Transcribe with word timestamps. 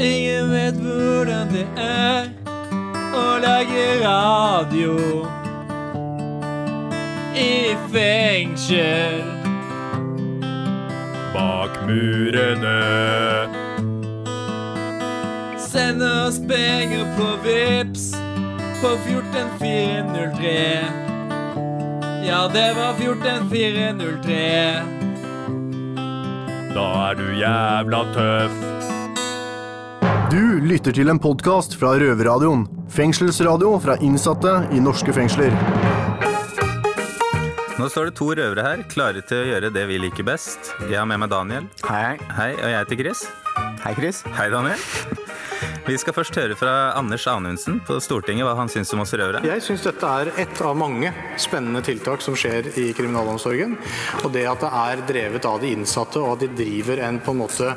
Ingen 0.00 0.50
vet 0.50 0.76
hvordan 0.80 1.50
det 1.52 1.66
er 1.76 2.30
å 3.12 3.24
lage 3.42 3.82
radio 4.00 4.94
i 7.36 7.76
fengsel. 7.92 9.20
Bak 11.34 11.76
murene. 11.84 12.80
Send 15.60 16.00
oss 16.08 16.40
penger 16.48 17.04
på 17.20 17.28
Vips 17.44 18.08
på 18.80 18.96
14403. 19.04 20.56
Ja, 22.24 22.48
det 22.56 22.72
var 22.80 22.96
14403. 23.04 24.42
Da 26.72 26.90
er 27.10 27.14
du 27.20 27.26
jævla 27.44 28.04
tøff. 28.16 28.79
Du 30.30 30.60
lytter 30.62 30.94
til 30.94 31.10
en 31.10 31.18
podkast 31.22 31.74
fra 31.78 31.94
Røverradioen. 31.98 32.64
Fengselsradio 32.92 33.72
fra 33.82 33.96
innsatte 34.04 34.52
i 34.74 34.80
norske 34.82 35.14
fengsler. 35.14 35.54
Nå 37.80 37.88
står 37.88 38.10
det 38.10 38.16
to 38.18 38.28
røvere 38.36 38.64
her, 38.66 38.82
klare 38.92 39.22
til 39.24 39.40
å 39.40 39.48
gjøre 39.54 39.70
det 39.72 39.86
vi 39.88 39.98
liker 40.02 40.26
best. 40.28 40.74
Jeg 40.84 40.98
har 41.00 41.08
med 41.08 41.22
meg 41.22 41.32
Daniel. 41.32 41.66
Hei, 41.88 42.18
Hei, 42.36 42.50
og 42.58 42.66
jeg 42.68 42.78
heter 42.82 43.00
Chris. 43.02 43.24
hei 43.84 43.94
Chris. 43.96 44.22
Hei, 44.36 44.50
Daniel. 44.52 45.19
Vi 45.86 45.96
skal 45.98 46.14
først 46.14 46.36
høre 46.36 46.56
fra 46.58 46.72
Anders 46.98 47.24
Anundsen 47.30 47.78
på 47.86 47.96
Stortinget 48.04 48.44
hva 48.44 48.52
han 48.58 48.68
syns 48.70 48.92
om 48.94 49.00
oss 49.04 49.14
røvere. 49.16 49.40
Jeg 49.46 49.62
syns 49.64 49.84
dette 49.86 50.10
er 50.20 50.30
ett 50.42 50.60
av 50.64 50.76
mange 50.78 51.12
spennende 51.40 51.80
tiltak 51.84 52.20
som 52.24 52.36
skjer 52.38 52.68
i 52.80 52.90
kriminalomsorgen. 52.96 53.76
Og 54.20 54.28
det 54.34 54.44
at 54.50 54.60
det 54.60 54.70
er 54.82 55.04
drevet 55.08 55.48
av 55.48 55.60
de 55.62 55.72
innsatte, 55.72 56.20
og 56.20 56.36
at 56.36 56.44
de 56.44 56.50
driver 56.60 57.00
en 57.06 57.20
på 57.24 57.32
en 57.32 57.40
måte 57.40 57.70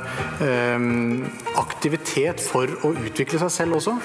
um, 0.43 1.23
aktivitet 1.59 2.43
for 2.43 2.69
å 2.83 2.93
utvikle 3.05 3.39
seg 3.45 3.53
selv 3.55 3.79
også, 3.79 3.95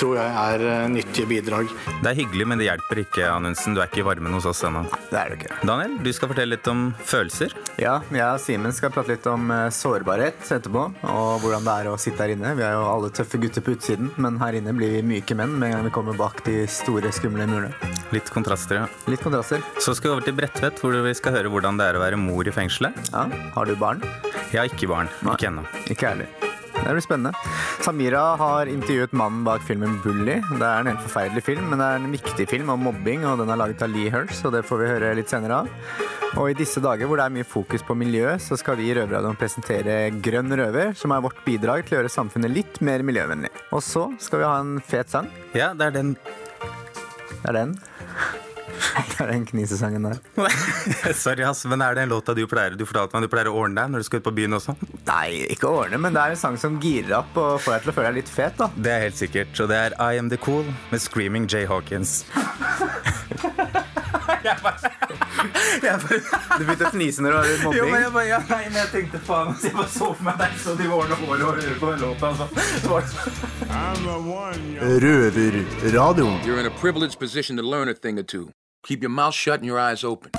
tror 0.00 0.16
jeg 0.18 0.32
er 0.32 0.66
eh, 0.70 0.88
nyttige 0.92 1.28
bidrag. 1.28 1.70
Det 2.02 2.12
er 2.12 2.18
hyggelig, 2.22 2.46
men 2.48 2.60
det 2.60 2.68
hjelper 2.70 3.02
ikke, 3.04 3.28
Anundsen. 3.28 3.76
Du 3.76 3.82
er 3.82 3.90
ikke 3.90 4.02
i 4.02 4.06
varmen 4.06 4.36
hos 4.36 4.48
oss 4.48 4.64
ennå. 4.66 4.84
Det 5.10 5.18
er 5.18 5.32
du 5.32 5.38
ikke. 5.38 5.60
Daniel, 5.68 5.98
du 6.02 6.10
skal 6.14 6.32
fortelle 6.32 6.56
litt 6.56 6.72
om 6.72 6.88
følelser. 7.04 7.54
Ja, 7.82 7.98
jeg 8.08 8.24
og 8.24 8.40
Simen 8.42 8.74
skal 8.76 8.92
prate 8.94 9.14
litt 9.14 9.28
om 9.30 9.52
eh, 9.52 9.68
sårbarhet 9.74 10.48
etterpå, 10.56 10.88
og 11.12 11.44
hvordan 11.44 11.68
det 11.68 11.76
er 11.82 11.92
å 11.92 11.98
sitte 12.00 12.24
her 12.24 12.34
inne. 12.36 12.56
Vi 12.58 12.64
er 12.66 12.76
jo 12.78 12.88
alle 12.88 13.12
tøffe 13.12 13.40
gutter 13.42 13.51
på 13.60 13.74
utsiden, 13.76 14.08
men 14.16 14.38
her 14.40 14.56
inne 14.56 14.72
blir 14.72 14.94
vi 14.96 15.02
myke 15.04 15.36
menn 15.36 15.58
med 15.58 15.68
en 15.68 15.74
gang 15.76 15.84
vi 15.90 15.92
kommer 15.92 16.16
bak 16.16 16.40
de 16.46 16.62
store, 16.70 17.12
skumle 17.12 17.44
murene. 17.50 17.74
Litt 18.14 18.30
kontraster, 18.32 18.80
ja. 18.80 18.86
Litt 19.12 19.20
kontraster. 19.20 19.60
Så 19.76 19.92
skal 19.98 20.08
vi 20.08 20.14
over 20.16 20.24
til 20.28 20.38
Bredtvet, 20.38 20.80
hvor 20.80 20.96
vi 21.04 21.16
skal 21.18 21.36
høre 21.36 21.52
hvordan 21.52 21.80
det 21.80 21.90
er 21.90 21.98
å 22.00 22.04
være 22.04 22.20
mor 22.20 22.48
i 22.48 22.54
fengselet. 22.54 22.96
Ja, 23.12 23.26
har 23.58 23.68
du 23.68 23.76
barn? 23.76 24.00
Jeg 24.52 24.62
har 24.62 24.72
ikke 24.72 24.88
barn. 24.88 25.12
Nei. 25.20 25.36
Ikke 25.36 25.52
ennå. 25.52 25.66
Ikke 25.92 26.14
heller. 26.14 26.41
Det 26.82 26.92
blir 26.96 27.04
spennende. 27.04 27.32
Samira 27.80 28.22
har 28.36 28.66
intervjuet 28.66 29.12
mannen 29.14 29.44
bak 29.46 29.62
filmen 29.62 30.00
'Bully'. 30.02 30.40
Det 30.58 30.66
er 30.66 30.80
en 30.80 30.90
helt 30.90 31.04
forferdelig 31.04 31.42
film, 31.46 31.68
men 31.70 31.78
det 31.78 31.86
er 31.86 32.00
en 32.00 32.14
viktig 32.16 32.48
film 32.50 32.72
om 32.74 32.82
mobbing, 32.88 33.26
og 33.26 33.38
den 33.38 33.52
er 33.54 33.60
laget 33.60 33.84
av 33.86 33.92
Lee 33.92 34.10
Hurst, 34.10 34.44
og 34.44 34.56
det 34.56 34.64
får 34.66 34.82
vi 34.82 34.90
høre 34.90 35.14
litt 35.14 35.30
senere 35.30 35.62
av. 35.62 35.70
Og 36.40 36.50
i 36.50 36.56
disse 36.56 36.80
dager 36.82 37.06
hvor 37.06 37.20
det 37.20 37.26
er 37.28 37.34
mye 37.36 37.46
fokus 37.46 37.84
på 37.86 37.94
miljø, 37.98 38.34
så 38.40 38.56
skal 38.58 38.78
vi 38.80 38.88
i 38.88 38.94
Røverradioen 38.96 39.38
presentere 39.38 39.96
Grønn 40.24 40.50
røver, 40.58 40.94
som 40.98 41.12
er 41.12 41.22
vårt 41.22 41.38
bidrag 41.44 41.84
til 41.86 41.98
å 41.98 42.00
gjøre 42.00 42.12
samfunnet 42.12 42.50
litt 42.50 42.80
mer 42.80 43.04
miljøvennlig. 43.06 43.52
Og 43.70 43.84
så 43.84 44.08
skal 44.18 44.42
vi 44.42 44.48
ha 44.48 44.58
en 44.64 44.78
fet 44.80 45.12
sang. 45.12 45.28
Ja, 45.54 45.72
det 45.76 45.90
er 45.90 45.98
den 46.00 46.16
Det 47.42 47.50
er 47.50 47.58
den. 47.58 47.78
Det 49.12 49.20
er 49.20 49.30
den 49.32 49.44
knisesangen 49.46 50.06
der. 50.06 50.18
Sorry, 51.22 51.44
ass, 51.46 51.64
men 51.70 51.82
er 51.84 51.94
det 51.96 52.06
en 52.06 52.12
låta 52.12 52.34
du 52.36 52.42
pleier 52.50 52.76
Du 52.78 52.84
fortalte 52.88 53.16
meg 53.16 53.26
du 53.26 53.30
pleier 53.32 53.50
å 53.50 53.54
ordne 53.64 53.80
deg 53.82 53.92
når 53.92 54.02
du 54.02 54.08
skal 54.08 54.22
ut 54.22 54.26
på 54.26 54.34
byen 54.36 54.58
også? 54.58 54.74
Nei, 55.08 55.44
ikke 55.52 55.70
ordne, 55.70 56.00
men 56.02 56.16
det 56.16 56.22
er 56.24 56.36
en 56.36 56.40
sang 56.40 56.58
som 56.60 56.78
girer 56.82 57.18
opp 57.22 57.36
og 57.40 57.60
får 57.62 57.76
deg 57.76 57.86
til 57.86 57.92
å 57.92 57.96
føle 57.98 58.10
deg 58.10 58.20
litt 58.20 58.32
fet, 58.32 58.58
da. 58.60 58.70
Det 58.74 58.92
er 58.94 59.06
helt 59.06 59.18
sikkert. 59.20 59.54
Og 59.62 59.70
det 59.72 59.80
er 59.86 59.96
I 59.98 60.20
Am 60.20 60.30
The 60.32 60.40
Cool 60.42 60.66
med 60.92 61.04
Screaming 61.04 61.48
Jay 61.50 61.68
Hawkins. 61.68 62.22
Du 65.82 66.64
begynte 66.66 66.86
å 66.86 66.92
fnise 66.92 67.22
når 67.24 67.32
du 67.32 67.36
var 67.38 67.48
mobbing. 67.64 67.78
Jo, 67.78 67.86
men 67.90 68.04
jeg 68.04 68.12
bare, 68.14 68.26
ja, 68.28 68.38
nei, 68.48 68.60
men 68.68 68.78
jeg 68.80 68.90
tenkte 68.92 69.20
faen 69.26 69.52
Jeg 69.62 69.74
bare 69.76 69.90
så 69.90 70.10
for 70.12 70.26
meg 70.26 70.38
deg 70.40 70.56
så 70.62 70.74
de 70.78 70.88
ordner 70.92 71.22
håret 71.22 71.44
og 71.46 71.58
hører 71.58 71.78
på 71.80 71.90
den 71.92 72.04
låta. 72.04 72.32
Altså. 72.32 72.48
Det 72.82 72.90
var 72.90 73.02
Røverradioen. 75.02 76.40
You're 76.44 76.60
in 76.60 76.66
a 76.66 76.70
privileged 76.80 77.18
position 77.18 77.56
to 77.56 77.62
learn 77.62 77.88
a 77.88 77.94
thing 77.94 78.18
or 78.18 78.22
two. 78.22 78.50
Keep 78.86 79.02
your 79.02 79.10
mouth 79.10 79.34
shut 79.34 79.60
and 79.60 79.66
your 79.66 79.78
eyes 79.78 80.04
open. 80.04 80.30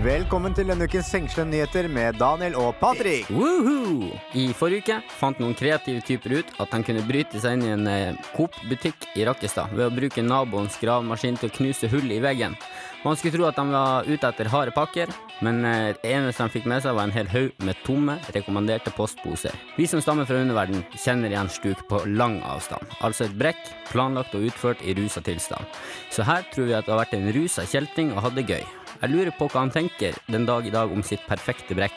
Velkommen 0.00 0.54
til 0.56 0.64
denne 0.64 0.86
ukens 0.88 1.10
fengslende 1.12 1.52
nyheter 1.52 1.84
med 1.92 2.16
Daniel 2.16 2.54
og 2.56 2.74
Patrick. 2.80 3.28
Woohoo! 3.28 4.08
I 4.32 4.46
forrige 4.56 4.80
uke 4.80 4.96
fant 5.20 5.40
noen 5.42 5.52
kreative 5.52 6.00
typer 6.00 6.38
ut 6.38 6.48
at 6.56 6.72
de 6.72 6.80
kunne 6.86 7.04
bryte 7.04 7.40
seg 7.42 7.58
inn 7.58 7.66
i 7.66 7.72
en 7.74 7.84
eh, 7.90 8.16
Coop-butikk 8.32 8.96
i 9.20 9.26
Rakkestad 9.28 9.74
ved 9.76 9.90
å 9.90 9.92
bruke 9.92 10.24
naboens 10.24 10.80
gravemaskin 10.80 11.36
til 11.36 11.52
å 11.52 11.56
knuse 11.58 11.92
hull 11.92 12.08
i 12.16 12.20
veggen. 12.24 12.56
Man 13.00 13.16
skulle 13.16 13.32
tro 13.32 13.46
at 13.48 13.56
de 13.56 13.62
var 13.72 14.04
ute 14.04 14.28
etter 14.28 14.48
harde 14.52 14.72
pakker, 14.76 15.08
men 15.40 15.62
eh, 15.64 15.94
det 15.96 16.10
eneste 16.12 16.44
de 16.44 16.52
fikk 16.52 16.66
med 16.68 16.82
seg, 16.84 16.92
var 16.98 17.08
en 17.08 17.14
hel 17.14 17.30
haug 17.32 17.62
med 17.64 17.78
tomme, 17.86 18.18
rekommanderte 18.36 18.92
postposer. 18.92 19.56
Vi 19.78 19.86
som 19.88 20.02
stammer 20.04 20.28
fra 20.28 20.36
underverden, 20.42 20.82
kjenner 21.00 21.32
igjen 21.32 21.48
stuk 21.48 21.80
på 21.88 22.02
lang 22.12 22.36
avstand. 22.44 22.84
Altså 23.00 23.24
et 23.24 23.38
brekk, 23.40 23.62
planlagt 23.88 24.36
og 24.36 24.44
utført 24.50 24.84
i 24.84 24.92
rusa 24.98 25.24
tilstand. 25.24 25.80
Så 26.12 26.28
her 26.28 26.44
tror 26.52 26.68
vi 26.68 26.76
at 26.76 26.84
det 26.84 26.92
har 26.92 27.00
vært 27.00 27.16
en 27.16 27.32
rusa 27.38 27.64
kjeltring 27.64 28.12
og 28.12 28.20
hatt 28.26 28.36
det 28.36 28.44
gøy. 28.50 28.68
Jeg 29.00 29.14
lurer 29.14 29.32
på 29.38 29.48
hva 29.48 29.64
han 29.64 29.72
tenker 29.72 30.20
den 30.28 30.44
dag 30.44 30.68
i 30.68 30.74
dag 30.74 30.92
om 30.92 31.00
sitt 31.00 31.24
perfekte 31.30 31.78
brekk. 31.78 31.96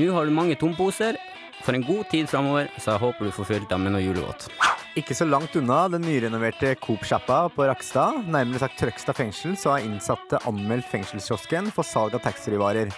Nå 0.00 0.08
har 0.16 0.24
du 0.24 0.32
mange 0.32 0.56
tomposer. 0.56 1.20
For 1.64 1.76
en 1.76 1.84
god 1.84 2.08
tid 2.12 2.28
framover, 2.30 2.68
så 2.78 2.94
jeg 2.94 3.04
håper 3.04 3.28
du 3.28 3.36
får 3.36 3.48
fylt 3.52 3.70
dem 3.72 3.84
med 3.84 3.96
noe 3.96 4.04
julegodt. 4.04 4.48
Ikke 4.96 5.12
så 5.12 5.26
langt 5.28 5.52
unna 5.60 5.82
den 5.92 6.06
nyrenoverte 6.06 6.70
Coop-sjappa 6.80 7.50
på 7.52 7.66
Rakstad, 7.68 8.22
nærmere 8.32 8.62
sagt 8.62 8.78
Trøgstad 8.80 9.18
fengsel, 9.18 9.52
så 9.60 9.74
har 9.74 9.84
innsatte 9.84 10.40
anmeldt 10.48 10.88
fengselskiosken 10.88 11.68
for 11.76 11.84
salg 11.84 12.16
av 12.16 12.22
taxfree-varer. 12.24 12.94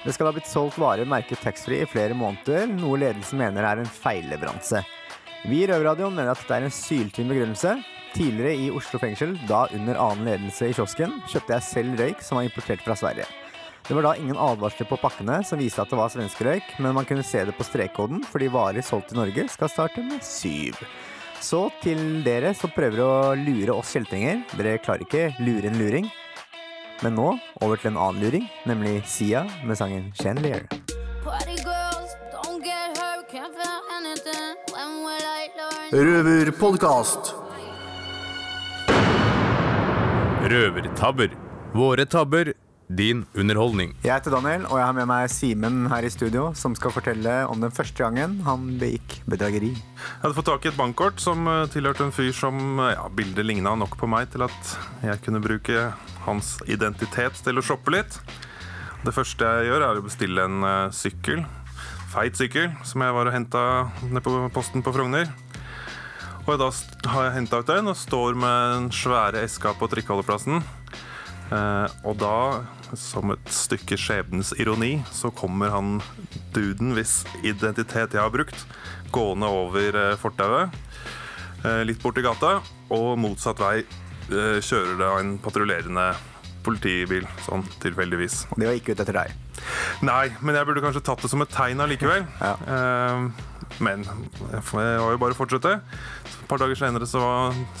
Det 0.00 0.14
skal 0.16 0.30
ha 0.30 0.32
blitt 0.32 0.48
solgt 0.48 0.80
varer 0.80 1.04
merket 1.04 1.44
taxfree 1.44 1.84
i 1.84 1.90
flere 1.92 2.16
måneder, 2.16 2.64
noe 2.72 2.96
ledelsen 3.02 3.42
mener 3.42 3.68
er 3.68 3.82
en 3.82 3.92
feilleveranse. 3.98 4.80
Vi 5.44 5.60
i 5.60 5.68
Røverradioen 5.68 6.16
mener 6.16 6.32
at 6.32 6.40
dette 6.40 6.56
er 6.56 6.70
en 6.70 6.72
syltynn 6.72 7.28
begrunnelse. 7.28 7.76
Tidligere 8.16 8.56
i 8.56 8.72
Oslo 8.72 9.04
fengsel, 9.04 9.36
da 9.44 9.66
under 9.76 10.00
annen 10.08 10.32
ledelse 10.32 10.72
i 10.72 10.74
kiosken, 10.80 11.18
kjøpte 11.28 11.58
jeg 11.58 11.68
selv 11.68 12.00
røyk 12.00 12.24
som 12.24 12.40
var 12.40 12.48
importert 12.48 12.80
fra 12.88 12.96
Sverige. 12.96 13.28
Det 13.84 13.92
var 13.98 14.08
da 14.08 14.16
ingen 14.16 14.40
advarsler 14.40 14.88
på 14.88 14.96
pakkene 15.04 15.42
som 15.44 15.60
viste 15.60 15.84
at 15.84 15.92
det 15.92 16.00
var 16.00 16.12
svenskerøyk, 16.16 16.78
men 16.80 16.96
man 16.96 17.04
kunne 17.04 17.26
se 17.26 17.44
det 17.44 17.52
på 17.58 17.66
strekkoden 17.68 18.24
fordi 18.24 18.48
varer 18.54 18.80
solgt 18.86 19.12
i 19.12 19.20
Norge 19.20 19.50
skal 19.52 19.68
starte 19.68 20.00
med 20.06 20.24
syv. 20.24 20.80
Så 21.42 21.66
til 21.82 22.22
dere 22.22 22.52
som 22.54 22.70
prøver 22.70 23.00
å 23.02 23.14
lure 23.34 23.74
oss 23.74 23.90
kjeltringer. 23.96 24.44
Dere 24.54 24.78
klarer 24.82 25.02
ikke 25.02 25.32
lure 25.42 25.66
en 25.68 25.78
luring. 25.80 26.06
Men 27.02 27.16
nå 27.18 27.32
over 27.58 27.80
til 27.82 27.90
en 27.90 27.98
annen 27.98 28.22
luring, 28.22 28.46
nemlig 28.68 29.00
Sia 29.10 29.42
med 29.66 29.78
sangen 29.80 30.12
Chandelier. 30.14 30.68
Røverpodkast. 35.92 37.34
Røvertabber. 40.52 41.34
Våre 41.74 42.04
tabber, 42.06 42.52
din 42.98 43.24
underholdning. 43.38 43.94
Jeg 44.04 44.14
heter 44.14 44.34
Daniel, 44.34 44.66
og 44.68 44.78
jeg 44.78 44.86
har 44.88 44.96
med 44.96 45.08
meg 45.10 45.30
Simen 45.32 45.86
her 45.92 46.06
i 46.06 46.10
studio, 46.12 46.50
som 46.58 46.76
skal 46.78 46.94
fortelle 46.94 47.34
om 47.50 47.62
den 47.62 47.74
første 47.74 48.02
gangen 48.02 48.38
han 48.46 48.66
begikk 48.80 49.18
bedrageri. 49.30 49.72
Jeg 49.74 50.22
hadde 50.24 50.36
fått 50.38 50.50
tak 50.50 50.66
i 50.66 50.72
et 50.72 50.78
bankkort 50.78 51.22
som 51.22 51.48
eh, 51.48 51.66
tilhørte 51.72 52.06
en 52.06 52.14
fyr 52.14 52.32
som 52.36 52.58
eh, 52.78 52.94
ja, 52.96 53.08
bildet 53.12 53.48
ligna 53.48 53.74
nok 53.78 53.96
på 54.00 54.10
meg 54.10 54.32
til 54.32 54.46
at 54.46 54.74
jeg 55.04 55.22
kunne 55.24 55.42
bruke 55.44 55.90
hans 56.26 56.56
identitet 56.70 57.38
til 57.44 57.58
å 57.58 57.64
shoppe 57.64 57.94
litt. 57.94 58.18
Det 59.02 59.14
første 59.14 59.46
jeg 59.58 59.70
gjør, 59.70 59.86
er 59.86 59.98
å 59.98 60.04
bestille 60.04 60.46
en 60.46 60.66
eh, 60.66 60.92
sykkel. 60.94 61.46
Feit 62.12 62.36
sykkel, 62.36 62.70
som 62.86 63.02
jeg 63.02 63.16
var 63.16 63.30
og 63.30 63.34
henta 63.34 63.64
nede 64.04 64.22
på 64.26 64.36
posten 64.54 64.84
på 64.84 64.92
Frogner. 64.94 65.32
Og 66.42 66.58
da 66.58 66.68
har 67.12 67.28
jeg 67.28 67.34
henta 67.36 67.60
ut 67.62 67.68
den 67.70 67.90
og 67.90 67.98
står 67.98 68.34
med 68.34 68.72
den 68.74 68.86
svære 68.94 69.44
eska 69.46 69.76
på 69.78 69.86
trikkeholdeplassen. 69.90 70.62
Eh, 71.52 71.86
og 72.08 72.16
da, 72.20 72.36
som 72.98 73.32
et 73.34 73.52
stykke 73.52 73.98
skjebnens 74.00 74.52
ironi, 74.60 74.96
så 75.12 75.32
kommer 75.34 75.72
han 75.74 75.98
duden 76.54 76.94
hvis 76.96 77.22
identitet 77.42 78.16
jeg 78.16 78.22
har 78.22 78.32
brukt, 78.34 78.66
gående 79.12 79.48
over 79.48 79.98
eh, 79.98 80.16
fortauet, 80.20 80.74
eh, 81.64 81.82
litt 81.88 82.02
borti 82.02 82.24
gata, 82.24 82.58
og 82.92 83.14
motsatt 83.20 83.60
vei 83.62 83.78
eh, 83.82 84.58
kjører 84.64 84.98
det 85.00 85.14
en 85.20 85.38
patruljerende 85.42 86.10
politibil, 86.62 87.26
sånn 87.46 87.64
tilfeldigvis. 87.82 88.44
Og 88.52 88.60
det 88.60 88.68
var 88.68 88.78
ikke 88.78 88.94
ut 88.94 89.02
etter 89.04 89.18
deg. 89.18 89.38
Nei, 90.06 90.26
men 90.42 90.56
jeg 90.58 90.68
burde 90.68 90.82
kanskje 90.84 91.04
tatt 91.06 91.22
det 91.22 91.30
som 91.30 91.42
et 91.44 91.52
tegn 91.54 91.82
allikevel. 91.82 92.26
Ja. 92.40 92.54
Eh, 92.66 93.48
men 93.82 94.04
jeg 94.04 94.62
var 94.74 95.14
jo 95.14 95.20
bare 95.22 95.34
å 95.34 95.38
fortsette. 95.38 95.78
Et 96.28 96.42
par 96.50 96.60
dager 96.62 96.78
senere 96.78 97.08
så 97.08 97.22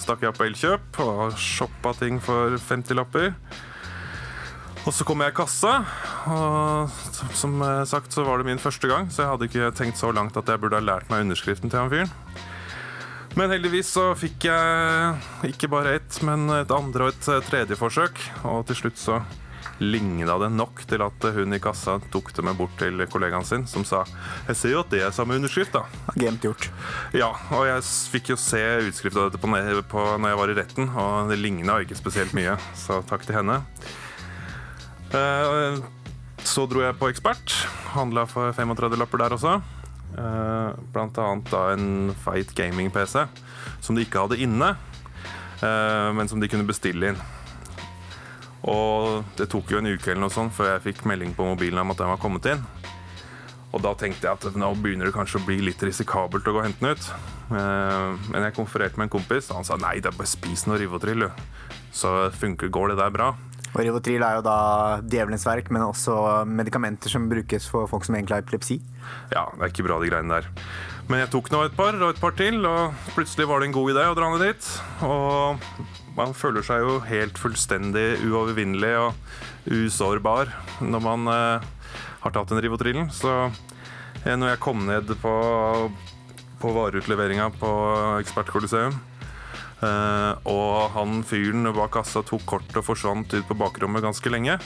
stakk 0.00 0.24
jeg 0.24 0.32
opp 0.32 0.40
på 0.40 0.48
Elkjøp 0.48 1.02
og 1.04 1.36
shoppa 1.40 1.94
ting 1.98 2.20
for 2.22 2.56
50 2.70 2.98
lapper. 2.98 3.32
Og 4.82 4.90
så 4.90 5.04
kom 5.06 5.22
jeg 5.22 5.30
i 5.30 5.36
kassa, 5.36 5.76
og 6.26 7.34
som 7.38 7.60
sagt 7.86 8.14
så 8.14 8.24
var 8.26 8.40
det 8.40 8.48
min 8.48 8.62
første 8.62 8.88
gang, 8.90 9.06
så 9.14 9.22
jeg 9.22 9.30
hadde 9.30 9.46
ikke 9.46 9.68
tenkt 9.78 10.00
så 10.00 10.10
langt 10.10 10.36
at 10.36 10.48
jeg 10.50 10.58
burde 10.58 10.80
ha 10.80 10.82
lært 10.82 11.12
meg 11.12 11.22
underskriften 11.22 11.70
til 11.70 11.78
han 11.78 11.92
fyren. 11.92 12.10
Men 13.38 13.52
heldigvis 13.54 13.92
så 13.94 14.10
fikk 14.18 14.44
jeg 14.50 15.52
ikke 15.54 15.70
bare 15.72 15.94
ett, 16.00 16.18
men 16.26 16.50
et 16.52 16.74
andre 16.74 17.06
og 17.08 17.14
et 17.14 17.46
tredje 17.48 17.78
forsøk. 17.80 18.18
Og 18.50 18.66
til 18.68 18.82
slutt 18.82 19.00
så 19.00 19.22
ligna 19.82 20.36
det 20.38 20.50
nok 20.52 20.82
til 20.90 21.02
at 21.02 21.24
hun 21.34 21.56
i 21.56 21.60
kassa 21.62 21.96
tok 22.12 22.28
det 22.36 22.44
med 22.44 22.58
bort 22.58 22.74
til 22.78 23.00
kollegaen 23.10 23.46
sin, 23.46 23.64
som 23.66 23.86
sa 23.88 24.02
Jeg 24.48 24.58
ser 24.58 24.74
jo 24.74 24.82
at 24.84 24.92
det 24.92 25.00
er 25.06 25.14
samme 25.16 25.38
underskrift, 25.38 25.72
da. 25.74 25.86
Gemt 26.20 26.44
gjort. 26.44 26.68
Ja, 27.16 27.32
og 27.56 27.66
jeg 27.70 27.88
fikk 28.12 28.34
jo 28.34 28.38
se 28.40 28.60
utskrift 28.90 29.16
av 29.16 29.30
dette 29.30 29.40
på, 29.42 29.50
på, 29.94 30.06
når 30.18 30.34
jeg 30.34 30.40
var 30.42 30.52
i 30.52 30.58
retten, 30.60 30.92
og 30.92 31.32
det 31.32 31.40
ligna 31.40 31.80
ikke 31.82 31.98
spesielt 31.98 32.36
mye, 32.36 32.58
så 32.78 33.00
takk 33.08 33.24
til 33.26 33.40
henne. 33.40 33.62
Eh, 35.12 35.82
så 36.42 36.64
dro 36.66 36.80
jeg 36.82 36.96
på 36.96 37.10
Ekspert. 37.12 37.52
Handla 37.92 38.24
for 38.30 38.52
35 38.56 38.96
lapper 38.96 39.20
der 39.20 39.36
også. 39.36 39.58
Eh, 40.16 40.80
blant 40.92 41.20
annet 41.20 41.52
da 41.52 41.62
en 41.74 42.14
feit 42.24 42.52
gaming-PC 42.56 43.26
som 43.84 43.96
de 43.96 44.04
ikke 44.06 44.24
hadde 44.24 44.40
inne, 44.40 44.74
eh, 45.60 46.08
men 46.16 46.28
som 46.28 46.40
de 46.40 46.48
kunne 46.48 46.68
bestille 46.68 47.12
inn. 47.12 47.20
Og 48.62 49.24
det 49.36 49.50
tok 49.50 49.72
jo 49.72 49.80
en 49.80 49.90
uke 49.90 50.12
eller 50.12 50.22
noe 50.22 50.32
sånt 50.32 50.54
før 50.54 50.74
jeg 50.74 50.84
fikk 50.86 51.04
melding 51.08 51.34
på 51.34 51.44
mobilen 51.44 51.82
om 51.82 51.92
at 51.92 51.98
den 51.98 52.12
var 52.12 52.20
kommet 52.22 52.46
inn. 52.46 52.64
Og 53.72 53.80
da 53.82 53.94
tenkte 53.96 54.28
jeg 54.28 54.32
at 54.32 54.56
nå 54.56 54.68
begynner 54.78 55.08
det 55.08 55.16
kanskje 55.16 55.40
å 55.40 55.46
bli 55.46 55.58
litt 55.64 55.82
risikabelt 55.82 56.46
å 56.46 56.52
gå 56.52 56.60
og 56.60 56.66
hente 56.68 56.84
den 56.84 56.92
ut. 56.92 57.06
Men 57.48 58.44
jeg 58.44 58.54
konfererte 58.54 59.00
med 59.00 59.08
en 59.08 59.14
kompis, 59.16 59.48
og 59.48 59.62
han 59.62 59.64
sa 59.64 59.78
nei, 59.80 59.96
det 59.96 60.12
er 60.12 60.18
bare 60.18 60.28
spis 60.28 60.66
noe 60.68 60.76
Rivotril, 60.76 61.24
så 61.90 62.28
funker, 62.36 62.68
går 62.68 62.92
det 62.92 62.98
der 63.00 63.16
bra. 63.16 63.30
Og 63.72 63.80
Rivotril 63.80 64.20
er 64.20 64.36
jo 64.36 64.44
da 64.44 64.56
djevelens 65.00 65.46
verk, 65.48 65.70
men 65.72 65.84
også 65.86 66.14
medikamenter 66.44 67.12
som 67.12 67.28
brukes 67.30 67.68
for 67.72 67.88
folk 67.88 68.04
som 68.04 68.16
egentlig 68.18 68.36
har 68.36 68.44
epilepsi. 68.44 68.76
Ja, 69.32 69.46
det 69.54 69.62
er 69.62 69.72
ikke 69.72 69.86
bra, 69.86 69.96
de 70.02 70.10
greiene 70.12 70.40
der. 70.40 70.50
Men 71.08 71.22
jeg 71.22 71.32
tok 71.32 71.48
nå 71.52 71.62
et 71.66 71.76
par, 71.76 71.96
og 71.96 72.12
et 72.12 72.20
par 72.20 72.36
til, 72.38 72.60
og 72.68 72.92
plutselig 73.16 73.48
var 73.48 73.62
det 73.62 73.70
en 73.70 73.76
god 73.76 73.94
idé 73.94 74.04
å 74.06 74.16
dra 74.18 74.28
ned 74.32 74.44
dit. 74.44 74.68
Og 75.08 75.64
man 76.18 76.36
føler 76.36 76.66
seg 76.66 76.84
jo 76.84 76.98
helt 77.08 77.40
fullstendig 77.40 78.06
uovervinnelig 78.28 78.92
og 79.06 79.72
usårbar 79.72 80.52
når 80.84 81.04
man 81.04 81.30
eh, 81.32 81.68
har 82.22 82.34
tatt 82.34 82.52
den 82.52 82.60
Rivotrillen. 82.60 83.08
Så 83.14 83.32
eh, 83.48 84.36
når 84.36 84.52
jeg 84.52 84.62
kom 84.68 84.84
ned 84.88 85.14
på, 85.22 85.34
på 86.60 86.74
vareutleveringa 86.76 87.48
på 87.56 87.72
Ekspert 88.20 88.52
Coliseum, 88.52 89.00
Uh, 89.11 89.11
og 89.82 90.92
han 90.94 91.22
fyren 91.26 91.66
bak 91.74 91.96
kassa 91.96 92.22
tok 92.26 92.44
kortet 92.46 92.78
og 92.78 92.86
forsvant 92.86 93.32
ut 93.34 93.48
på 93.48 93.56
bakrommet 93.58 94.04
ganske 94.04 94.30
lenge. 94.30 94.58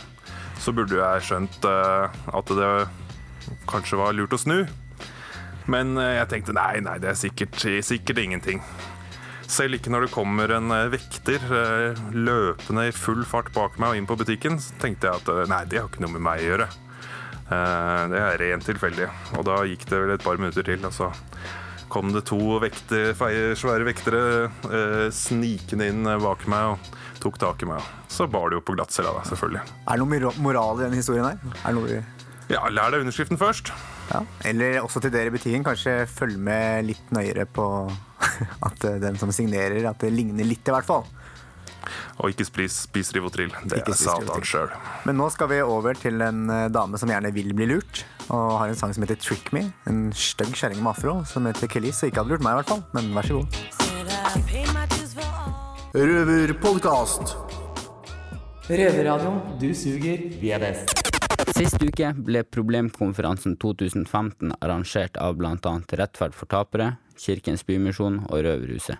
Så 0.60 0.72
burde 0.76 0.98
jeg 0.98 1.24
skjønt 1.24 1.64
uh, 1.68 2.08
at 2.36 2.52
det 2.58 2.72
kanskje 3.70 4.00
var 4.00 4.16
lurt 4.16 4.34
å 4.36 4.40
snu. 4.40 4.58
Men 5.70 5.96
uh, 5.98 6.16
jeg 6.18 6.30
tenkte 6.32 6.56
nei, 6.56 6.80
nei, 6.84 6.98
det 7.02 7.12
er 7.12 7.18
sikkert, 7.18 7.58
sikkert 7.84 8.22
ingenting. 8.22 8.62
Selv 9.46 9.76
ikke 9.76 9.92
når 9.94 10.06
det 10.06 10.14
kommer 10.14 10.50
en 10.56 10.72
vekter 10.90 11.42
løpende 12.10 12.88
i 12.88 12.94
full 12.94 13.22
fart 13.28 13.52
bak 13.54 13.76
meg 13.78 13.92
og 13.92 14.00
inn 14.00 14.08
på 14.10 14.16
butikken, 14.18 14.58
så 14.58 14.74
tenkte 14.82 15.06
jeg 15.06 15.22
at 15.22 15.50
nei, 15.52 15.60
det 15.70 15.78
har 15.78 15.86
ikke 15.86 16.02
noe 16.02 16.16
med 16.16 16.24
meg 16.26 16.42
å 16.42 16.48
gjøre. 16.48 16.66
Det 17.46 18.22
er 18.24 18.40
rent 18.42 18.66
tilfeldig. 18.66 19.06
Og 19.38 19.46
da 19.46 19.60
gikk 19.70 19.86
det 19.86 20.00
vel 20.02 20.16
et 20.16 20.26
par 20.26 20.40
minutter 20.42 20.66
til, 20.66 20.82
og 20.82 20.96
så 20.96 21.12
kom 21.96 22.12
det 22.12 22.26
to 22.28 22.58
vekter, 22.60 23.14
svære 23.56 23.86
vektere 23.88 24.22
eh, 24.68 25.06
snikende 25.14 25.88
inn 25.88 26.04
bak 26.20 26.44
meg 26.50 26.74
og 26.74 26.90
tok 27.22 27.38
tak 27.40 27.64
i 27.64 27.70
meg. 27.70 27.86
Så 28.12 28.28
bar 28.28 28.50
det 28.52 28.58
jo 28.58 28.64
på 28.68 28.76
glattcella, 28.76 29.14
da, 29.16 29.24
selvfølgelig. 29.30 29.62
Er 29.88 29.96
det 29.96 30.04
noe 30.04 30.34
moral 30.44 30.82
i 30.82 30.84
denne 30.84 31.00
historien 31.00 31.24
her? 31.24 31.40
Er 31.62 31.72
det 31.72 31.78
noe 31.78 32.04
ja, 32.46 32.60
lær 32.70 32.92
deg 32.94 33.02
underskriften 33.02 33.38
først. 33.40 33.72
Ja. 34.12 34.20
Eller 34.46 34.76
også 34.78 35.00
til 35.02 35.10
dere 35.10 35.32
i 35.32 35.34
butikken, 35.34 35.64
kanskje 35.66 36.04
følg 36.06 36.36
med 36.38 36.86
litt 36.92 37.08
nøyere 37.10 37.42
på 37.50 37.64
at 38.68 38.86
den 39.02 39.18
som 39.18 39.32
signerer, 39.34 39.88
at 39.90 39.98
det 40.04 40.12
ligner 40.14 40.46
litt, 40.46 40.62
i 40.62 40.74
hvert 40.76 40.86
fall. 40.86 41.08
Og 42.16 42.32
ikke 42.32 42.46
spis, 42.48 42.76
spis 42.86 43.12
Rivotril. 43.12 43.52
Det 43.68 43.82
er 43.82 43.96
Satan 43.96 44.44
sjøl. 44.46 44.70
Men 45.04 45.18
nå 45.20 45.28
skal 45.34 45.50
vi 45.52 45.60
over 45.62 45.98
til 46.00 46.22
en 46.24 46.48
eh, 46.52 46.68
dame 46.72 46.96
som 47.00 47.10
gjerne 47.12 47.32
vil 47.36 47.52
bli 47.56 47.68
lurt, 47.68 48.04
og 48.30 48.58
har 48.62 48.72
en 48.72 48.78
sang 48.78 48.94
som 48.96 49.04
heter 49.04 49.20
'Trick 49.20 49.52
Me'. 49.52 49.68
En 49.86 50.12
stygg 50.16 50.54
kjerring 50.56 50.80
med 50.80 50.94
afro 50.96 51.24
som 51.28 51.46
heter 51.46 51.68
Kelis, 51.68 52.02
og 52.02 52.08
ikke 52.08 52.24
hadde 52.24 52.32
lurt 52.32 52.44
meg, 52.46 52.52
i 52.52 52.58
hvert 52.62 52.72
fall. 52.72 52.82
Men 52.96 53.12
vær 53.14 53.28
så 53.28 53.34
god. 53.40 53.48
Røverpodkast. 55.96 57.36
Røverradioen. 58.68 59.38
Du 59.60 59.74
suger, 59.74 60.24
vi 60.40 60.50
er 60.50 60.60
best. 60.60 61.06
Sist 61.56 61.80
uke 61.80 62.10
ble 62.26 62.42
Problemkonferansen 62.52 63.54
2015 63.62 64.56
arrangert 64.58 65.16
av 65.22 65.36
bl.a. 65.38 65.54
Rettferd 66.00 66.34
for 66.36 66.50
tapere, 66.50 66.96
Kirkens 67.16 67.62
Bymisjon 67.64 68.24
og 68.26 68.42
Røverhuset. 68.44 68.98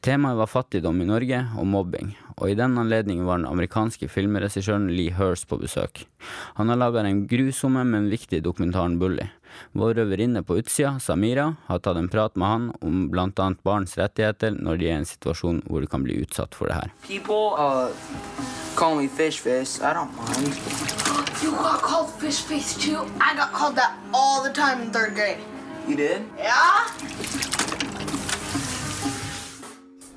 Temaet 0.00 0.36
var 0.38 0.46
fattigdom 0.46 1.00
i 1.02 1.06
Norge 1.08 1.38
og 1.58 1.66
mobbing, 1.66 2.12
og 2.36 2.52
i 2.52 2.54
den 2.54 2.76
anledning 2.78 3.24
var 3.26 3.40
den 3.40 3.48
amerikanske 3.50 4.06
filmregissøren 4.06 4.86
Lee 4.94 5.10
Hirst 5.16 5.48
på 5.50 5.58
besøk. 5.58 6.04
Han 6.54 6.70
har 6.70 6.78
laga 6.78 7.02
den 7.02 7.24
grusomme, 7.26 7.82
men 7.82 8.06
viktige 8.12 8.44
dokumentaren 8.44 8.94
Bully. 9.00 9.26
Vår 9.74 9.96
røverinne 9.98 10.44
på 10.46 10.60
utsida, 10.60 10.94
Samira, 11.02 11.48
har 11.66 11.82
tatt 11.82 11.98
en 11.98 12.10
prat 12.12 12.38
med 12.38 12.46
han 12.46 12.70
om 12.78 13.08
blant 13.10 13.42
annet 13.42 13.64
barns 13.66 13.98
rettigheter 13.98 14.54
når 14.54 14.78
de 14.78 14.86
er 14.86 14.94
i 14.94 15.00
en 15.00 15.08
situasjon 15.08 15.64
hvor 15.66 15.82
de 15.82 15.90
kan 15.90 16.06
bli 16.06 16.20
utsatt 16.22 16.54
for 16.54 16.70
det 16.70 16.78
her. 16.78 16.94
People 17.02 17.58
uh, 17.58 17.90
call 18.78 18.94
me 18.94 19.08
fish 19.08 19.42
face. 19.42 19.82
I 19.82 19.92
don't 19.98 20.14
mind. 20.14 20.54
You 21.42 21.50
got 21.58 21.82
called 21.82 22.10
fish 22.22 22.42
face 22.46 22.76
too? 22.78 23.02
I 23.18 23.34
got 23.34 23.50
called 23.52 23.74
that 23.76 23.98
all 24.14 24.44
the 24.44 24.54
time 24.54 24.80
in 24.80 24.92
third 24.92 25.16
grade. 25.16 25.42
You 25.88 25.96
did? 25.96 26.22
Yeah? 26.38 27.47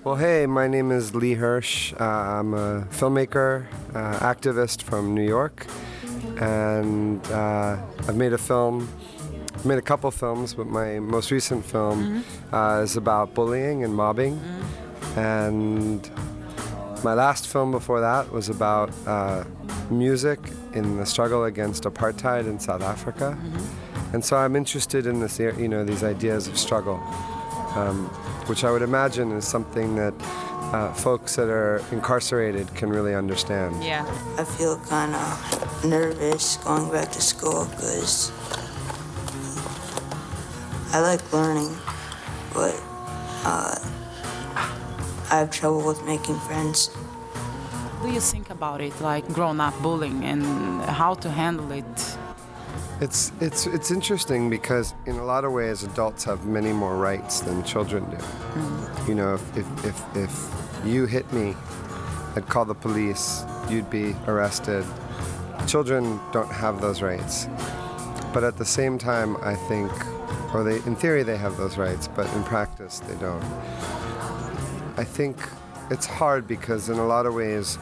Well, 0.03 0.15
hey, 0.15 0.47
my 0.47 0.67
name 0.67 0.91
is 0.91 1.13
Lee 1.13 1.35
Hirsch. 1.35 1.93
Uh, 1.93 2.03
I'm 2.03 2.55
a 2.55 2.87
filmmaker, 2.89 3.67
uh, 3.93 4.17
activist 4.17 4.81
from 4.81 5.13
New 5.13 5.21
York, 5.21 5.67
and 6.39 7.23
uh, 7.27 7.77
I've 8.07 8.15
made 8.15 8.33
a 8.33 8.37
film. 8.39 8.89
I've 9.53 9.63
made 9.63 9.77
a 9.77 9.81
couple 9.83 10.09
films, 10.09 10.55
but 10.55 10.65
my 10.65 10.97
most 10.97 11.29
recent 11.29 11.63
film 11.63 12.23
mm-hmm. 12.51 12.83
is 12.83 12.97
about 12.97 13.35
bullying 13.35 13.83
and 13.83 13.93
mobbing. 13.93 14.39
Mm-hmm. 14.39 15.19
And 15.19 16.09
my 17.03 17.13
last 17.13 17.47
film 17.47 17.69
before 17.69 18.01
that 18.01 18.31
was 18.31 18.49
about 18.49 18.89
uh, 19.05 19.43
music 19.91 20.39
in 20.73 20.97
the 20.97 21.05
struggle 21.05 21.43
against 21.43 21.83
apartheid 21.83 22.47
in 22.47 22.59
South 22.59 22.81
Africa. 22.81 23.37
Mm-hmm. 23.39 24.15
And 24.15 24.25
so 24.25 24.35
I'm 24.35 24.55
interested 24.55 25.05
in 25.05 25.19
this, 25.19 25.37
you 25.37 25.67
know, 25.67 25.85
these 25.85 26.03
ideas 26.03 26.47
of 26.47 26.57
struggle. 26.57 26.99
Um, 27.75 28.09
which 28.51 28.65
I 28.65 28.71
would 28.71 28.81
imagine 28.81 29.31
is 29.31 29.47
something 29.47 29.95
that 29.95 30.13
uh, 30.73 30.91
folks 30.91 31.37
that 31.37 31.47
are 31.47 31.81
incarcerated 31.89 32.67
can 32.75 32.89
really 32.89 33.15
understand. 33.15 33.81
Yeah. 33.81 34.03
I 34.37 34.43
feel 34.43 34.77
kind 34.89 35.15
of 35.15 35.85
nervous 35.85 36.57
going 36.57 36.91
back 36.91 37.13
to 37.13 37.21
school 37.21 37.65
because 37.69 38.29
I 40.91 40.99
like 40.99 41.23
learning, 41.31 41.71
but 42.53 42.75
uh, 43.45 43.79
I 45.31 45.35
have 45.39 45.49
trouble 45.49 45.87
with 45.87 46.03
making 46.03 46.37
friends. 46.41 46.89
What 46.89 48.09
do 48.09 48.13
you 48.13 48.19
think 48.19 48.49
about 48.49 48.81
it, 48.81 48.99
like 48.99 49.25
grown 49.29 49.61
up 49.61 49.81
bullying 49.81 50.25
and 50.25 50.43
how 50.81 51.13
to 51.13 51.29
handle 51.29 51.71
it? 51.71 52.10
It's 53.01 53.31
it's 53.41 53.65
it's 53.65 53.89
interesting 53.89 54.47
because 54.47 54.93
in 55.07 55.15
a 55.15 55.25
lot 55.25 55.43
of 55.43 55.51
ways 55.51 55.81
adults 55.81 56.23
have 56.25 56.45
many 56.45 56.71
more 56.71 56.97
rights 56.97 57.39
than 57.39 57.63
children 57.63 58.07
do. 58.11 58.17
Mm. 58.17 59.07
You 59.07 59.15
know, 59.15 59.33
if, 59.33 59.57
if 59.57 59.85
if 59.85 60.15
if 60.15 60.85
you 60.85 61.07
hit 61.07 61.33
me, 61.33 61.55
I'd 62.35 62.47
call 62.47 62.63
the 62.63 62.75
police. 62.75 63.43
You'd 63.71 63.89
be 63.89 64.15
arrested. 64.27 64.85
Children 65.65 66.19
don't 66.31 66.51
have 66.51 66.79
those 66.79 67.01
rights. 67.01 67.47
But 68.35 68.43
at 68.43 68.57
the 68.59 68.65
same 68.65 68.99
time, 68.99 69.35
I 69.37 69.55
think, 69.55 69.91
or 70.53 70.63
they 70.63 70.75
in 70.85 70.95
theory 70.95 71.23
they 71.23 71.37
have 71.37 71.57
those 71.57 71.77
rights, 71.77 72.07
but 72.07 72.31
in 72.35 72.43
practice 72.43 72.99
they 72.99 73.15
don't. 73.15 73.43
I 74.95 75.03
think 75.03 75.37
it's 75.89 76.05
hard 76.05 76.47
because 76.47 76.87
in 76.87 76.99
a 76.99 77.07
lot 77.07 77.25
of 77.25 77.33
ways 77.33 77.79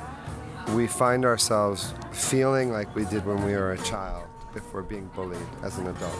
we 0.74 0.88
find 0.88 1.26
ourselves 1.26 1.94
feeling 2.14 2.72
like 2.72 2.96
we 2.96 3.04
did 3.04 3.26
when 3.26 3.44
we 3.44 3.52
were 3.52 3.74
a 3.74 3.78
child 3.80 4.29
we're 4.74 4.82
being 4.82 5.10
bullied 5.16 5.40
as 5.64 5.78
an 5.78 5.88
adult? 5.88 6.16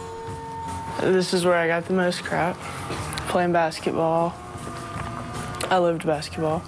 This 1.00 1.32
is 1.32 1.44
where 1.44 1.54
I 1.54 1.66
got 1.66 1.86
the 1.86 1.94
most 1.94 2.24
crap. 2.24 2.56
Playing 3.28 3.52
basketball. 3.52 4.34
I 5.70 5.78
loved 5.78 6.06
basketball. 6.06 6.62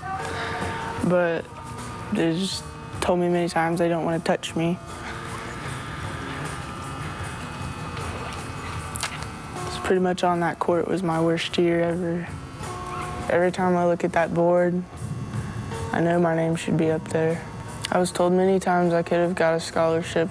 But 1.04 1.44
they 2.12 2.38
just 2.38 2.64
told 3.00 3.18
me 3.18 3.28
many 3.28 3.48
times 3.48 3.78
they 3.78 3.88
don't 3.88 4.04
want 4.04 4.22
to 4.22 4.26
touch 4.26 4.54
me. 4.54 4.78
It's 9.66 9.78
pretty 9.78 10.00
much 10.00 10.22
on 10.22 10.40
that 10.40 10.58
court 10.58 10.86
was 10.86 11.02
my 11.02 11.20
worst 11.20 11.58
year 11.58 11.82
ever. 11.82 12.28
Every 13.28 13.50
time 13.50 13.76
I 13.76 13.86
look 13.86 14.04
at 14.04 14.12
that 14.12 14.32
board, 14.32 14.82
I 15.92 16.00
know 16.00 16.20
my 16.20 16.34
name 16.36 16.56
should 16.56 16.76
be 16.76 16.90
up 16.90 17.06
there. 17.08 17.42
I 17.90 17.98
was 17.98 18.10
told 18.10 18.32
many 18.32 18.58
times 18.58 18.94
I 18.94 19.02
could 19.02 19.18
have 19.18 19.34
got 19.34 19.54
a 19.54 19.60
scholarship. 19.60 20.30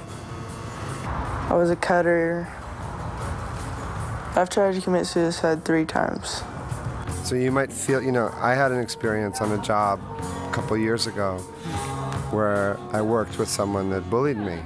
I 1.52 1.56
was 1.56 1.70
a 1.70 1.76
cutter. 1.76 2.48
I've 4.38 4.50
tried 4.50 4.74
to 4.76 4.80
commit 4.82 5.06
suicide 5.06 5.66
three 5.66 5.84
times. 5.86 6.44
So 7.26 7.36
you 7.36 7.52
might 7.52 7.72
feel, 7.74 8.02
you 8.02 8.14
know, 8.14 8.34
I 8.38 8.54
had 8.56 8.72
an 8.72 8.80
experience 8.80 9.42
on 9.42 9.52
a 9.52 9.62
job 9.62 10.00
a 10.48 10.50
couple 10.54 10.78
years 10.78 11.08
ago 11.08 11.40
where 12.32 12.78
I 12.94 13.02
worked 13.02 13.38
with 13.38 13.50
someone 13.50 13.90
that 13.90 14.10
bullied 14.10 14.38
me, 14.38 14.60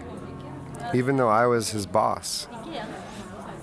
even 0.93 1.17
though 1.17 1.29
I 1.29 1.47
was 1.47 1.71
his 1.71 1.87
boss. 1.87 2.47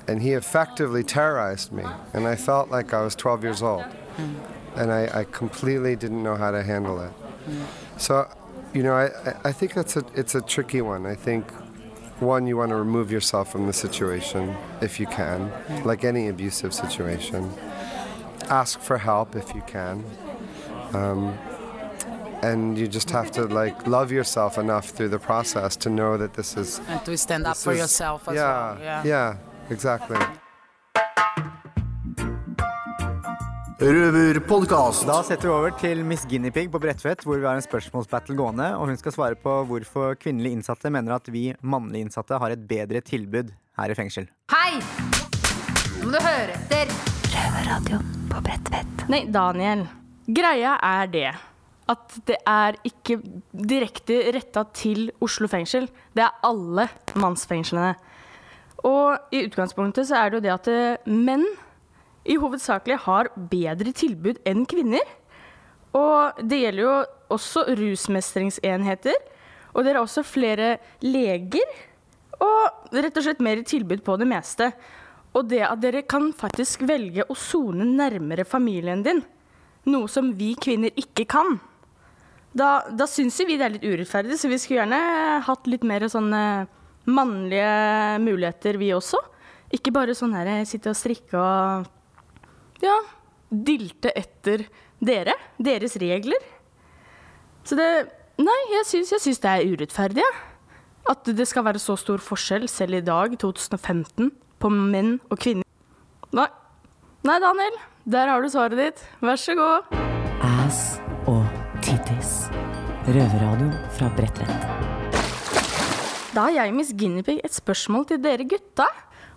And 0.09 0.21
he 0.21 0.33
effectively 0.33 1.05
terrorized 1.05 1.71
me, 1.71 1.85
and 2.13 2.27
I 2.27 2.35
felt 2.35 2.71
like 2.71 2.93
I 2.93 3.03
was 3.03 3.15
12 3.15 3.45
years 3.45 3.63
old. 3.63 3.85
And 4.75 4.91
I, 4.91 5.21
I 5.21 5.25
completely 5.25 5.95
didn't 5.95 6.25
know 6.25 6.35
how 6.35 6.51
to 6.51 6.65
handle 6.65 7.01
it. 7.01 7.13
So, 7.99 8.29
you 8.75 8.83
know, 8.83 8.95
I- 8.95 9.37
I 9.45 9.53
think 9.53 9.75
that's 9.75 9.97
a, 9.97 10.05
it's 10.17 10.35
a 10.35 10.41
tricky 10.41 10.81
one. 10.83 11.07
I 11.07 11.15
think, 11.15 11.47
one, 12.23 12.47
you 12.47 12.57
want 12.57 12.71
to 12.71 12.77
remove 12.77 13.11
yourself 13.13 13.51
from 13.53 13.67
the 13.67 13.73
situation 13.73 14.57
if 14.81 14.99
you 15.01 15.07
can, 15.07 15.53
like 15.85 16.05
any 16.05 16.29
abusive 16.29 16.73
situation 16.73 17.51
ask 18.53 18.79
for 18.81 18.99
help 18.99 19.35
if 19.37 19.55
you 19.55 19.63
can. 19.67 20.05
Um, 20.93 21.37
and 22.43 22.77
you 22.77 22.89
just 22.89 23.11
have 23.11 23.31
to 23.33 23.43
like 23.45 23.87
love 23.87 24.11
yourself 24.11 24.59
enough 24.59 24.91
through 24.91 25.09
the 25.09 25.19
process 25.19 25.77
to 25.77 25.89
know 25.89 26.17
that 26.19 26.35
this 26.35 26.57
is 26.57 26.81
And 26.89 27.05
to 27.05 27.17
stand 27.17 27.47
up 27.47 27.57
for 27.57 27.73
is- 27.73 27.79
yourself 27.79 28.29
as 28.29 28.35
yeah, 28.35 28.43
well. 28.73 28.79
Yeah. 28.81 29.05
yeah, 29.05 29.37
exactly. 29.71 30.19
Røverpodkast. 33.83 35.09
Da 35.09 35.17
setter 35.27 35.49
vi 35.49 35.51
over 35.51 35.73
til 35.75 36.05
Miss 36.07 36.23
Guinepeig 36.31 36.69
Pig 36.69 36.71
på 36.71 36.79
Bredtvet, 36.79 37.25
hvor 37.27 37.41
vi 37.41 37.47
har 37.49 37.59
en 37.59 37.65
spørsmålsbattle 37.65 38.37
gående. 38.39 38.69
Og 38.79 38.87
hun 38.87 38.99
skal 39.01 39.15
svare 39.17 39.35
på 39.35 39.57
hvorfor 39.67 40.15
kvinnelige 40.23 40.55
innsatte 40.55 40.91
mener 40.95 41.17
at 41.17 41.27
vi 41.35 41.49
mannlige 41.67 42.07
innsatte 42.07 42.39
har 42.39 42.55
et 42.55 42.63
bedre 42.71 43.01
tilbud 43.03 43.51
her 43.81 43.91
i 43.91 43.97
fengsel. 43.99 44.29
Hei! 44.55 44.79
Nå 45.97 46.05
må 46.05 46.13
du 46.15 46.19
høre 46.23 46.55
etter. 46.55 46.93
Røverradioen 47.33 48.15
på 48.31 48.45
Bredtvet. 48.47 49.03
Nei, 49.11 49.25
Daniel. 49.35 49.83
Greia 50.31 50.77
er 50.79 51.11
det 51.11 51.27
at 51.91 52.17
det 52.31 52.39
er 52.47 52.79
ikke 52.87 53.19
direkte 53.51 54.21
retta 54.39 54.63
til 54.79 55.11
Oslo 55.27 55.51
fengsel. 55.51 55.91
Det 56.15 56.23
er 56.23 56.39
alle 56.47 56.87
mannsfengslene. 57.19 57.97
Og 58.87 59.35
i 59.35 59.43
utgangspunktet 59.49 60.07
så 60.07 60.23
er 60.23 60.31
det 60.31 60.39
jo 60.39 60.47
det 60.47 60.55
at 60.55 60.71
eh, 60.71 61.13
menn 61.19 61.49
i 62.25 62.39
hovedsakelig 62.39 63.01
har 63.07 63.31
bedre 63.51 63.93
tilbud 63.97 64.41
enn 64.49 64.65
kvinner. 64.69 65.05
Og 65.97 66.43
det 66.49 66.61
gjelder 66.63 66.85
jo 66.85 66.95
også 67.35 67.67
rusmestringsenheter. 67.79 69.17
Og 69.73 69.85
dere 69.85 69.99
har 69.99 70.07
også 70.07 70.25
flere 70.27 70.77
leger. 71.05 71.67
Og 72.43 72.95
rett 72.95 73.17
og 73.17 73.27
slett 73.27 73.43
mer 73.45 73.63
tilbud 73.67 74.05
på 74.07 74.17
det 74.21 74.29
meste. 74.31 74.71
Og 75.33 75.49
det 75.49 75.63
at 75.67 75.81
dere 75.83 76.05
kan 76.05 76.31
faktisk 76.37 76.85
velge 76.89 77.27
å 77.27 77.37
sone 77.39 77.87
nærmere 77.89 78.45
familien 78.45 79.03
din, 79.05 79.23
noe 79.89 80.11
som 80.11 80.29
vi 80.37 80.53
kvinner 80.61 80.93
ikke 81.01 81.25
kan, 81.31 81.57
da, 82.53 82.83
da 82.93 83.07
syns 83.09 83.39
jo 83.41 83.47
vi 83.49 83.57
det 83.57 83.65
er 83.65 83.75
litt 83.79 83.87
urettferdig, 83.87 84.37
så 84.37 84.51
vi 84.51 84.59
skulle 84.61 84.83
gjerne 84.83 85.41
hatt 85.47 85.69
litt 85.73 85.87
mer 85.89 86.05
sånne 86.13 86.43
mannlige 87.09 88.21
muligheter, 88.23 88.77
vi 88.77 88.93
også. 88.93 89.19
Ikke 89.73 89.95
bare 89.95 90.13
sånn 90.17 90.37
her 90.37 90.51
sitte 90.69 90.93
og 90.93 90.99
strikke 90.99 91.41
og 91.41 91.89
ja, 92.83 92.97
dilte 93.53 94.13
etter 94.17 94.67
dere, 95.03 95.37
deres 95.59 95.97
regler. 96.03 96.51
Så 97.65 97.79
det 97.79 97.93
Nei, 98.43 98.57
jeg 98.73 98.87
syns, 98.89 99.11
jeg 99.13 99.21
syns 99.21 99.43
det 99.43 99.51
er 99.51 99.69
urettferdig, 99.75 100.23
Ja. 100.25 100.33
At 101.11 101.27
det 101.27 101.45
skal 101.51 101.65
være 101.67 101.81
så 101.83 101.97
stor 101.99 102.23
forskjell, 102.23 102.69
selv 102.71 102.95
i 102.95 103.01
dag, 103.03 103.35
2015, 103.39 104.31
på 104.63 104.71
menn 104.71 105.17
og 105.31 105.39
kvinner. 105.43 105.67
Nei. 106.33 106.47
Nei, 107.27 107.39
Daniel. 107.43 107.77
Der 108.07 108.31
har 108.31 108.43
du 108.43 108.49
svaret 108.51 108.79
ditt. 108.79 109.03
Vær 109.21 109.39
så 109.39 109.55
god. 109.59 109.93
Ass 110.63 111.01
og 111.27 111.43
tittis. 111.83 112.47
Røverradio 113.07 113.69
fra 113.99 114.09
Bredtvet. 114.15 114.67
Da 116.33 116.47
har 116.47 116.55
jeg, 116.55 116.75
Miss 116.75 116.95
Guinevere, 116.97 117.43
et 117.45 117.55
spørsmål 117.55 118.07
til 118.09 118.23
dere 118.23 118.47
gutta. 118.49 118.87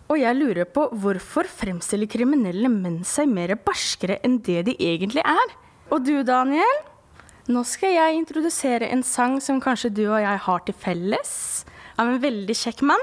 Og 0.06 0.20
jeg 0.22 0.38
lurer 0.38 0.68
på 0.70 0.86
hvorfor 1.02 1.48
fremstiller 1.50 2.10
kriminelle 2.10 2.70
menn 2.70 3.00
seg 3.08 3.30
mer 3.32 3.56
barskere 3.58 4.20
enn 4.26 4.38
det 4.46 4.62
de 4.68 4.76
egentlig 4.78 5.24
er? 5.26 5.56
Og 5.90 6.04
du, 6.06 6.20
Daniel? 6.26 6.82
Nå 7.50 7.62
skal 7.66 7.96
jeg 7.96 8.20
introdusere 8.20 8.90
en 8.94 9.02
sang 9.06 9.40
som 9.42 9.62
kanskje 9.62 9.94
du 9.94 10.04
og 10.08 10.22
jeg 10.22 10.42
har 10.46 10.66
til 10.66 10.78
felles, 10.82 11.34
av 11.98 12.10
en 12.10 12.22
veldig 12.22 12.56
kjekk 12.58 12.84
mann. 12.86 13.02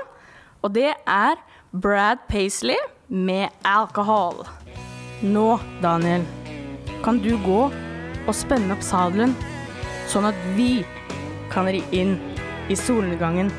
Og 0.63 0.75
det 0.75 0.93
er 0.95 1.39
Brad 1.73 2.23
Paisley 2.29 2.79
med 3.09 3.51
'Alcohol'. 3.65 4.47
Nå, 5.23 5.59
Daniel, 5.83 6.27
kan 7.03 7.19
du 7.19 7.35
gå 7.47 7.63
og 8.27 8.35
spenne 8.35 8.75
opp 8.75 8.83
sadelen, 8.83 9.35
sånn 10.07 10.27
at 10.31 10.39
vi 10.55 10.85
kan 11.51 11.67
ri 11.67 11.83
inn 11.91 12.19
i 12.71 12.75
solnedgangen 12.75 13.51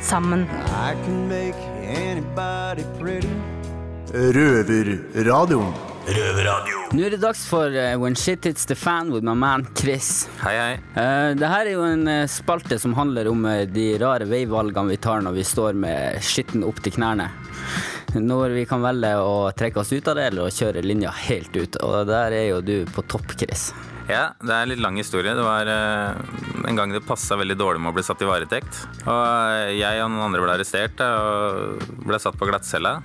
sammen. 0.00 0.46
I 0.66 0.94
can 1.04 1.28
make. 1.28 1.77
Røverradioen. 4.12 5.70
Røverradio. 6.08 6.82
Nå 6.92 7.04
er 7.06 7.14
det 7.14 7.20
dags 7.22 7.46
for 7.48 7.72
uh, 7.72 7.94
When 8.00 8.16
Shit 8.16 8.44
Hits 8.44 8.68
The 8.68 8.76
Fan 8.76 9.08
with 9.12 9.24
my 9.24 9.32
man 9.32 9.64
Chris. 9.76 10.28
Hei, 10.42 10.52
hei. 10.56 10.76
det 11.36 11.48
her 11.48 11.64
er 11.64 11.72
jo 11.72 11.86
en 11.88 12.04
uh, 12.08 12.28
spalte 12.28 12.76
som 12.80 12.92
handler 12.96 13.28
om 13.32 13.48
de 13.72 13.86
rare 14.00 14.28
veivalgene 14.28 14.92
vi 14.92 15.00
tar 15.00 15.24
når 15.24 15.38
vi 15.38 15.48
står 15.48 15.80
med 15.80 16.20
skitten 16.24 16.64
opp 16.68 16.84
til 16.84 16.92
knærne. 16.98 17.30
Når 18.20 18.56
vi 18.56 18.68
kan 18.68 18.84
velge 18.84 19.14
å 19.24 19.48
trekke 19.56 19.80
oss 19.80 19.92
ut 19.92 20.12
av 20.12 20.20
det, 20.20 20.28
eller 20.28 20.44
å 20.44 20.52
kjøre 20.52 20.84
linja 20.84 21.12
helt 21.24 21.56
ut. 21.56 21.80
Og 21.84 22.04
der 22.08 22.36
er 22.36 22.50
jo 22.50 22.60
du 22.64 22.76
på 22.92 23.04
topp, 23.08 23.32
Chris. 23.36 23.70
Ja, 24.08 24.30
det 24.40 24.48
er 24.54 24.64
en 24.64 24.70
litt 24.70 24.80
lang 24.80 24.96
historie. 24.96 25.34
Det 25.36 25.44
var 25.44 25.68
eh, 25.68 26.20
en 26.64 26.78
gang 26.78 26.94
det 26.94 27.04
passa 27.04 27.36
veldig 27.36 27.58
dårlig 27.60 27.82
med 27.84 27.92
å 27.92 27.96
bli 27.98 28.04
satt 28.06 28.22
i 28.24 28.28
varetekt. 28.28 28.80
Og 29.04 29.20
eh, 29.20 29.74
jeg 29.76 30.00
og 30.00 30.14
noen 30.14 30.30
andre 30.30 30.40
ble 30.46 30.54
arrestert 30.54 31.02
og 31.04 31.84
ble 32.06 32.20
satt 32.22 32.38
på 32.40 32.48
glattcella. 32.48 32.96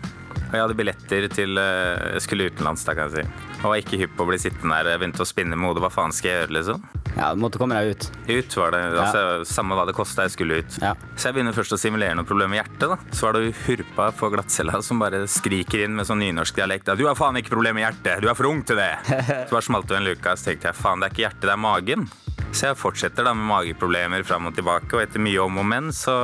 Og 0.46 0.56
jeg 0.56 0.64
hadde 0.64 0.78
billetter 0.80 1.28
til 1.34 1.60
eh, 1.60 2.16
Jeg 2.16 2.24
skulle 2.24 2.48
utenlands, 2.48 2.86
da, 2.88 2.96
kan 2.96 3.12
jeg 3.12 3.26
si. 3.26 3.48
Og 3.60 3.74
var 3.74 3.84
ikke 3.84 4.00
hypp 4.00 4.16
på 4.16 4.24
å 4.24 4.32
bli 4.32 4.40
sittende 4.40 4.80
der 4.80 4.94
og 4.96 5.04
begynte 5.04 5.26
å 5.26 5.28
spinne 5.28 5.60
med 5.60 5.74
hodet. 5.74 5.84
Hva 5.84 5.92
faen 5.92 6.16
skal 6.16 6.32
jeg 6.32 6.46
gjøre, 6.46 6.56
liksom? 6.62 7.03
Ja, 7.18 7.30
du 7.34 7.42
måtte 7.44 7.60
komme 7.62 7.78
deg 7.78 7.94
ut. 7.94 8.08
Ut 8.28 8.56
var 8.58 8.74
det. 8.74 8.82
Altså, 9.00 9.24
Samme 9.48 9.78
hva 9.78 9.86
det 9.90 9.96
kosta, 9.98 10.26
jeg 10.26 10.34
skulle 10.36 10.62
ut. 10.64 10.78
Så 10.80 11.30
jeg 11.30 11.36
begynner 11.38 11.56
først 11.56 11.76
å 11.76 11.80
simulere 11.80 12.18
noe 12.18 12.28
problem 12.28 12.54
med 12.54 12.64
hjertet. 12.64 12.88
da. 12.90 12.98
Så 13.14 13.28
var 13.28 13.38
det 13.38 13.54
Hurpa 13.66 14.10
på 14.18 14.32
glattcella 14.34 14.82
som 14.86 15.02
bare 15.02 15.24
skriker 15.30 15.86
inn 15.86 15.96
med 15.98 16.10
sånn 16.10 16.24
nynorsk 16.24 16.58
dialekt. 16.58 16.90
'Du 16.94 17.06
har 17.08 17.16
faen 17.16 17.38
ikke 17.40 17.54
problem 17.54 17.78
med 17.78 17.86
hjertet! 17.86 18.22
Du 18.22 18.30
er 18.30 18.36
for 18.38 18.50
ung 18.50 18.64
til 18.64 18.78
det!' 18.82 18.98
Så 19.48 19.54
bare 19.54 19.62
smalt 19.66 19.88
det 19.88 19.98
en 19.98 20.10
luka, 20.10 20.36
så 20.36 20.52
tenkte 20.52 20.72
jeg 20.72 20.76
faen, 20.80 21.00
det 21.00 21.10
er 21.10 21.14
ikke 21.14 21.26
hjertet, 21.28 21.48
det 21.48 21.54
er 21.54 21.62
magen. 21.62 22.10
Så 22.54 22.68
jeg 22.70 22.78
fortsetter 22.78 23.26
da 23.26 23.34
med 23.34 23.48
mageproblemer 23.50 24.26
fram 24.26 24.50
og 24.50 24.56
tilbake, 24.58 24.92
og 24.94 25.02
etter 25.02 25.22
mye 25.22 25.42
om 25.42 25.58
og 25.62 25.66
men 25.66 25.90
så 25.96 26.16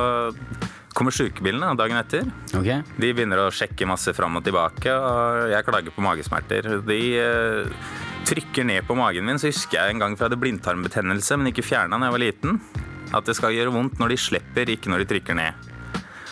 kommer 0.94 1.14
sykebilene 1.14 1.72
dagen 1.78 1.96
etter. 2.00 2.26
De 2.98 3.12
begynner 3.14 3.44
å 3.46 3.50
sjekke 3.54 3.86
masse 3.88 4.12
fram 4.14 4.36
og 4.38 4.44
tilbake, 4.46 4.90
og 4.92 5.50
jeg 5.52 5.66
klager 5.66 5.94
på 5.94 6.04
magesmerter. 6.04 6.68
De 6.86 7.00
eh, 7.18 7.99
trykker 8.30 8.64
ned 8.64 8.86
på 8.86 8.94
magen 8.94 9.26
min, 9.26 9.38
så 9.40 9.50
husker 9.50 9.80
jeg 9.80 9.94
en 9.94 10.02
gang 10.02 10.14
fra 10.14 10.28
jeg 10.28 10.30
hadde 10.30 10.44
blindtarmbetennelse, 10.44 11.38
men 11.38 11.50
ikke 11.50 11.66
fjerna 11.66 11.98
da 11.98 12.06
jeg 12.06 12.14
var 12.14 12.22
liten, 12.22 12.60
at 13.16 13.26
det 13.26 13.34
skal 13.34 13.56
gjøre 13.56 13.74
vondt 13.74 13.98
når 13.98 14.12
de 14.12 14.18
slipper, 14.22 14.70
ikke 14.70 14.92
når 14.92 15.02
de 15.02 15.08
trykker 15.10 15.38
ned. 15.38 15.70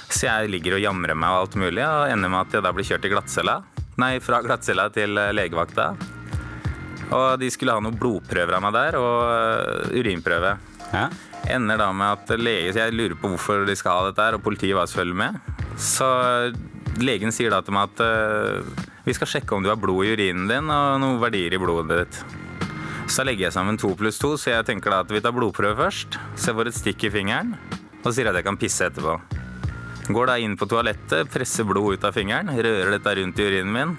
Så 0.08 0.28
jeg 0.28 0.52
ligger 0.52 0.76
og 0.76 0.84
jamrer 0.84 1.18
meg 1.18 1.34
og 1.34 1.42
alt 1.42 1.58
mulig, 1.58 1.82
og 1.82 2.12
ender 2.12 2.30
med 2.30 2.44
at 2.44 2.54
jeg 2.54 2.64
da 2.64 2.72
blir 2.74 2.86
kjørt 2.86 3.02
til 3.04 3.12
glattcella. 3.16 3.56
Nei, 3.98 4.12
fra 4.22 4.38
glattcella 4.46 4.86
til 4.94 5.18
eh, 5.18 5.32
legevakta. 5.34 5.88
Og 7.08 7.26
de 7.40 7.48
skulle 7.50 7.74
ha 7.74 7.82
noen 7.82 7.98
blodprøver 7.98 8.56
av 8.56 8.62
meg 8.62 8.76
der, 8.76 8.98
og 9.00 9.92
urinprøve. 9.98 10.54
Ja. 10.92 11.08
Ender 11.50 11.80
da 11.80 11.88
med 11.96 12.12
at 12.12 12.40
lege 12.40 12.72
så 12.74 12.84
Jeg 12.84 12.94
lurer 12.94 13.16
på 13.18 13.30
hvorfor 13.32 13.64
de 13.66 13.74
skal 13.76 13.96
ha 13.96 14.08
dette, 14.08 14.22
her, 14.22 14.38
og 14.38 14.44
politiet 14.44 14.76
var 14.78 14.86
selvfølgelig 14.86 15.18
med. 15.18 15.66
Så 15.82 16.08
legen 17.02 17.34
sier 17.34 17.50
da 17.52 17.60
til 17.64 17.74
meg 17.74 17.90
at 17.90 18.86
vi 19.08 19.14
skal 19.16 19.30
sjekke 19.30 19.56
om 19.56 19.64
du 19.64 19.70
har 19.70 19.80
blod 19.80 20.04
i 20.04 20.12
urinen 20.12 20.50
din 20.50 20.68
og 20.68 20.98
noen 21.00 21.20
verdier 21.22 21.54
i 21.56 21.60
blodet 21.60 22.02
ditt. 22.02 22.18
Så 23.08 23.24
legger 23.24 23.46
jeg 23.46 23.54
sammen 23.54 23.78
to 23.80 23.94
pluss 23.96 24.20
to, 24.20 24.34
så 24.36 24.52
jeg 24.52 24.66
tenker 24.68 24.92
da 24.92 25.00
at 25.00 25.12
vi 25.12 25.22
tar 25.24 25.32
blodprøve 25.32 25.78
først. 25.78 26.18
Jeg 26.36 26.56
får 26.58 26.68
et 26.68 26.76
stikk 26.76 27.06
i 27.08 27.12
fingeren, 27.14 27.54
og 28.02 28.12
sier 28.12 28.28
at 28.28 28.36
jeg 28.36 28.44
kan 28.44 28.60
pisse 28.60 28.84
etterpå. 28.84 29.16
Går 30.12 30.28
da 30.28 30.36
inn 30.44 30.58
på 30.60 30.68
toalettet, 30.68 31.30
presser 31.32 31.64
blod 31.68 31.96
ut 31.96 32.04
av 32.04 32.16
fingeren, 32.16 32.52
rører 32.52 32.92
dette 32.98 33.16
rundt 33.16 33.40
i 33.40 33.48
urinen 33.48 33.72
min. 33.72 33.96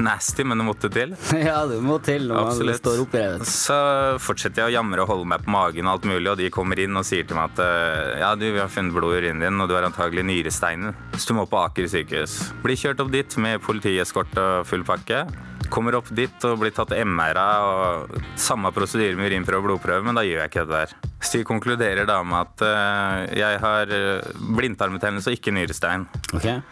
Nasty, 0.00 0.44
men 0.44 0.60
det 0.60 0.66
måtte 0.66 0.90
til. 0.92 1.14
ja, 1.48 1.62
det 1.68 1.80
må 1.84 1.98
til 2.04 2.28
når 2.30 2.48
man 2.48 2.74
står 2.78 3.02
opprevet. 3.04 3.46
Så 3.48 3.76
fortsetter 4.22 4.64
jeg 4.64 4.72
å 4.72 4.76
jamre 4.78 5.04
og 5.04 5.12
holde 5.12 5.28
meg 5.34 5.44
på 5.44 5.52
magen, 5.52 5.86
og 5.88 5.98
alt 5.98 6.08
mulig, 6.08 6.28
og 6.32 6.40
de 6.40 6.50
kommer 6.54 6.80
inn 6.80 6.96
og 6.98 7.06
sier 7.08 7.28
til 7.28 7.38
meg 7.38 7.52
at 7.52 7.62
eh, 7.66 8.18
ja, 8.22 8.32
du, 8.38 8.46
vi 8.48 8.62
har 8.62 8.72
funnet 8.72 8.96
blod 8.96 9.16
i 9.16 9.22
urinen 9.22 9.44
din, 9.44 9.60
og 9.62 9.70
du 9.70 9.76
har 9.76 9.88
antagelig 9.88 10.24
nyresteinen. 10.28 10.96
Så 11.16 11.30
du 11.30 11.38
må 11.38 11.46
på 11.50 11.60
Aker 11.60 11.88
sykehus. 11.92 12.38
Blir 12.64 12.78
kjørt 12.78 13.02
opp 13.04 13.12
dit 13.12 13.38
med 13.42 13.62
politieskort 13.64 14.36
og 14.40 14.68
full 14.68 14.86
pakke. 14.88 15.24
Kommer 15.72 15.96
opp 15.96 16.10
dit 16.12 16.48
og 16.48 16.58
blir 16.60 16.74
tatt 16.74 16.92
MR-a 16.96 17.48
og 17.64 18.18
samme 18.40 18.72
prosedyre 18.76 19.16
med 19.16 19.30
urinprøve 19.32 19.62
og 19.62 19.70
blodprøve, 19.70 20.04
men 20.08 20.18
da 20.18 20.26
gjør 20.26 20.44
jeg 20.44 20.52
ikke 20.52 20.68
det 20.68 20.82
der. 20.82 21.11
Så 21.22 21.38
de 21.38 21.46
konkluderer 21.46 22.06
da 22.08 22.18
med 22.26 22.40
at 22.42 22.64
uh, 22.66 23.22
jeg 23.38 23.60
har 23.62 23.92
uh, 23.94 24.42
blindtarmbetennelse 24.58 25.30
og 25.30 25.38
ikke 25.38 25.54
nyrestein. 25.54 26.08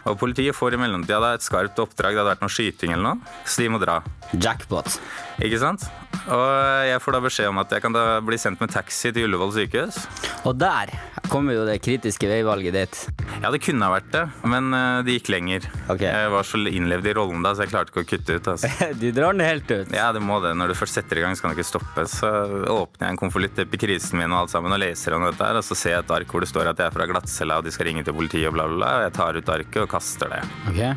Og 0.05 0.17
politiet 0.19 0.57
får 0.57 0.75
i 0.75 0.81
mellomtida 0.81 1.21
da 1.23 1.33
et 1.37 1.45
skarpt 1.45 1.79
oppdrag, 1.79 2.15
det 2.15 2.23
hadde 2.23 2.33
vært 2.33 2.45
noe 2.45 2.53
skyting 2.53 2.95
eller 2.95 3.13
noe, 3.13 3.35
så 3.45 3.63
de 3.63 3.71
må 3.71 3.81
dra. 3.81 4.01
Jackpot. 4.35 4.99
Ikke 5.41 5.59
sant? 5.61 5.87
Og 6.29 6.47
jeg 6.85 7.01
får 7.01 7.15
da 7.15 7.21
beskjed 7.23 7.49
om 7.49 7.61
at 7.63 7.71
jeg 7.73 7.83
kan 7.83 7.95
da 7.95 8.05
bli 8.23 8.37
sendt 8.39 8.61
med 8.61 8.71
taxi 8.73 9.09
til 9.15 9.25
Ullevål 9.25 9.55
sykehus. 9.55 10.03
Og 10.45 10.57
der 10.59 10.91
kommer 11.31 11.55
jo 11.55 11.63
det 11.65 11.79
kritiske 11.83 12.27
veivalget 12.29 12.75
ditt. 12.75 12.99
Ja, 13.41 13.49
det 13.53 13.61
kunne 13.63 13.87
ha 13.87 13.95
vært 13.95 14.09
det, 14.13 14.23
men 14.51 14.69
eh, 14.75 15.01
det 15.07 15.15
gikk 15.17 15.31
lenger. 15.33 15.67
Jeg 16.01 16.31
var 16.33 16.47
så 16.47 16.59
innlevd 16.69 17.07
i 17.09 17.15
rollen 17.17 17.45
da, 17.45 17.53
så 17.55 17.65
jeg 17.65 17.71
klarte 17.73 17.93
ikke 17.93 18.03
å 18.03 18.09
kutte 18.09 18.37
ut. 18.37 18.49
Altså. 18.53 18.71
du 19.01 19.07
drar 19.15 19.37
den 19.37 19.45
helt 19.45 19.71
ut? 19.71 19.93
Ja, 19.95 20.11
det 20.15 20.21
må 20.23 20.41
det. 20.43 20.53
Når 20.59 20.73
du 20.73 20.77
først 20.77 20.99
setter 20.99 21.21
i 21.21 21.25
gang, 21.25 21.37
så 21.37 21.45
kan 21.45 21.53
du 21.53 21.57
ikke 21.57 21.69
stoppe. 21.71 22.05
Så 22.11 22.29
åpner 22.69 23.07
jeg 23.07 23.15
en 23.15 23.21
konvolutt 23.21 23.63
i 23.63 23.81
krisen 23.81 24.19
min 24.21 24.35
og 24.35 24.40
alt 24.41 24.53
sammen 24.53 24.73
og 24.75 24.81
leser 24.81 25.15
om 25.15 25.25
dette 25.27 25.53
og 25.61 25.65
så 25.65 25.77
ser 25.77 25.95
jeg 25.95 26.05
et 26.05 26.13
ark 26.17 26.33
hvor 26.33 26.43
det 26.43 26.51
står 26.51 26.71
at 26.71 26.81
jeg 26.81 26.89
er 26.89 26.95
fra 26.95 27.07
glattcella 27.09 27.59
og 27.61 27.65
de 27.67 27.73
skal 27.73 27.89
ringe 27.89 28.05
til 28.07 28.17
politiet 28.17 28.49
og 28.49 28.57
bla, 28.57 28.67
bla, 28.67 28.77
bla. 28.81 28.91
Og 28.99 29.07
jeg 29.07 29.15
tar 29.17 29.39
ut 29.39 29.55
arket 29.55 29.81
og 29.85 29.89
kaster 29.91 30.31
det. 30.35 30.43
Okay. 30.73 30.93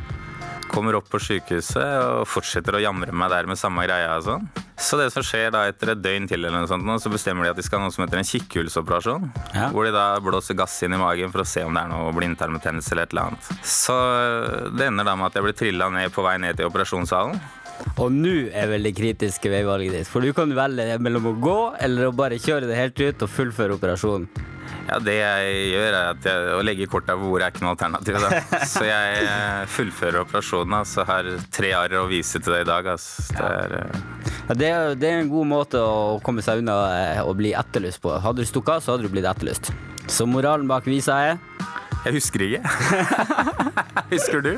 Kommer 0.73 0.97
opp 0.99 1.07
på 1.13 1.21
sykehuset 1.23 1.87
og 2.03 2.27
fortsetter 2.27 2.79
å 2.79 2.83
jamre 2.83 3.15
meg 3.15 3.31
der 3.31 3.47
med 3.47 3.61
samme 3.61 3.85
greia 3.87 4.17
og 4.19 4.27
sånn. 4.27 4.47
Så 4.81 4.99
det 4.99 5.13
som 5.15 5.23
skjer 5.23 5.53
da 5.55 5.63
etter 5.71 5.93
et 5.93 6.01
døgn 6.03 6.27
til, 6.27 6.43
eller 6.43 6.65
noe 6.65 6.71
sånt, 6.71 6.89
så 7.01 7.13
bestemmer 7.13 7.47
de 7.47 7.53
at 7.53 7.59
de 7.61 7.63
skal 7.63 7.79
ha 7.79 7.87
noe 7.87 7.95
som 7.95 8.03
heter 8.03 8.19
en 8.19 8.27
kikkhullsoperasjon. 8.27 9.29
Ja. 9.55 9.69
Hvor 9.71 9.87
de 9.87 9.93
da 9.95 10.07
blåser 10.25 10.59
gass 10.59 10.75
inn 10.83 10.97
i 10.97 11.01
magen 11.01 11.31
for 11.31 11.45
å 11.45 11.47
se 11.47 11.63
om 11.63 11.77
det 11.77 11.85
er 11.85 11.93
noe 11.93 12.11
blindtarmbetennelse 12.17 12.95
eller 12.95 13.07
et 13.07 13.15
eller 13.15 13.31
annet. 13.31 13.53
Så 13.63 13.95
det 14.75 14.89
ender 14.89 15.07
da 15.07 15.15
med 15.21 15.31
at 15.31 15.39
jeg 15.39 15.47
blir 15.47 15.59
trilla 15.61 15.91
ned 15.95 16.15
på 16.15 16.27
vei 16.27 16.35
ned 16.43 16.59
til 16.59 16.73
operasjonssalen. 16.73 17.39
Og 18.03 18.11
nå 18.11 18.35
er 18.51 18.71
vel 18.71 18.89
det 18.89 18.95
kritiske 18.97 19.51
veivalget 19.53 20.01
ditt, 20.01 20.11
for 20.11 20.25
du 20.25 20.33
kan 20.37 20.51
velge 20.57 20.99
mellom 21.03 21.31
å 21.31 21.37
gå 21.39 21.59
eller 21.85 22.09
å 22.09 22.17
bare 22.17 22.41
kjøre 22.43 22.67
det 22.71 22.79
helt 22.79 23.01
ut 23.01 23.25
og 23.27 23.31
fullføre 23.31 23.79
operasjonen. 23.79 24.27
Ja, 24.85 24.99
det 25.01 25.15
jeg 25.17 25.61
gjør, 25.73 25.95
er 25.97 26.11
at 26.11 26.27
jeg, 26.29 26.49
å 26.59 26.65
legge 26.65 26.89
korta 26.91 27.15
på 27.17 27.31
bordet 27.31 27.47
er 27.47 27.55
ikke 27.55 27.65
noe 27.65 27.73
alternativ. 27.73 28.19
Da. 28.21 28.41
Så 28.75 28.85
jeg 28.85 29.23
eh, 29.23 29.63
fullfører 29.73 30.21
operasjonen. 30.25 30.77
Altså, 30.83 31.07
har 31.09 31.31
tre 31.55 31.73
arr 31.79 31.97
å 32.03 32.05
vise 32.11 32.41
til 32.41 32.53
deg 32.53 32.67
i 32.67 32.69
dag. 32.69 32.91
Altså. 32.93 33.25
Det, 33.31 33.47
er, 33.49 33.77
ja, 34.51 34.59
det, 34.61 34.69
er, 34.69 34.99
det, 35.01 35.09
er, 35.09 35.23
en 35.23 35.33
god 35.33 35.51
måte 35.55 35.81
å 35.81 36.21
komme 36.25 36.45
seg 36.45 36.61
unna 36.61 36.77
eh, 36.99 37.23
å 37.25 37.33
bli 37.37 37.55
etterlyst 37.57 38.03
på. 38.05 38.13
Hadde 38.25 38.45
du 38.45 38.51
stukket 38.51 38.77
av, 38.77 38.85
så 38.85 38.95
hadde 38.95 39.09
du 39.09 39.15
blitt 39.15 39.29
etterlyst. 39.31 39.73
Så 40.13 40.29
moralen 40.29 40.69
bak 40.69 40.85
visa 40.91 41.17
er 41.31 41.41
Jeg 42.05 42.19
husker 42.19 42.43
ikke. 42.45 42.61
husker 44.13 44.43
du? 44.45 44.51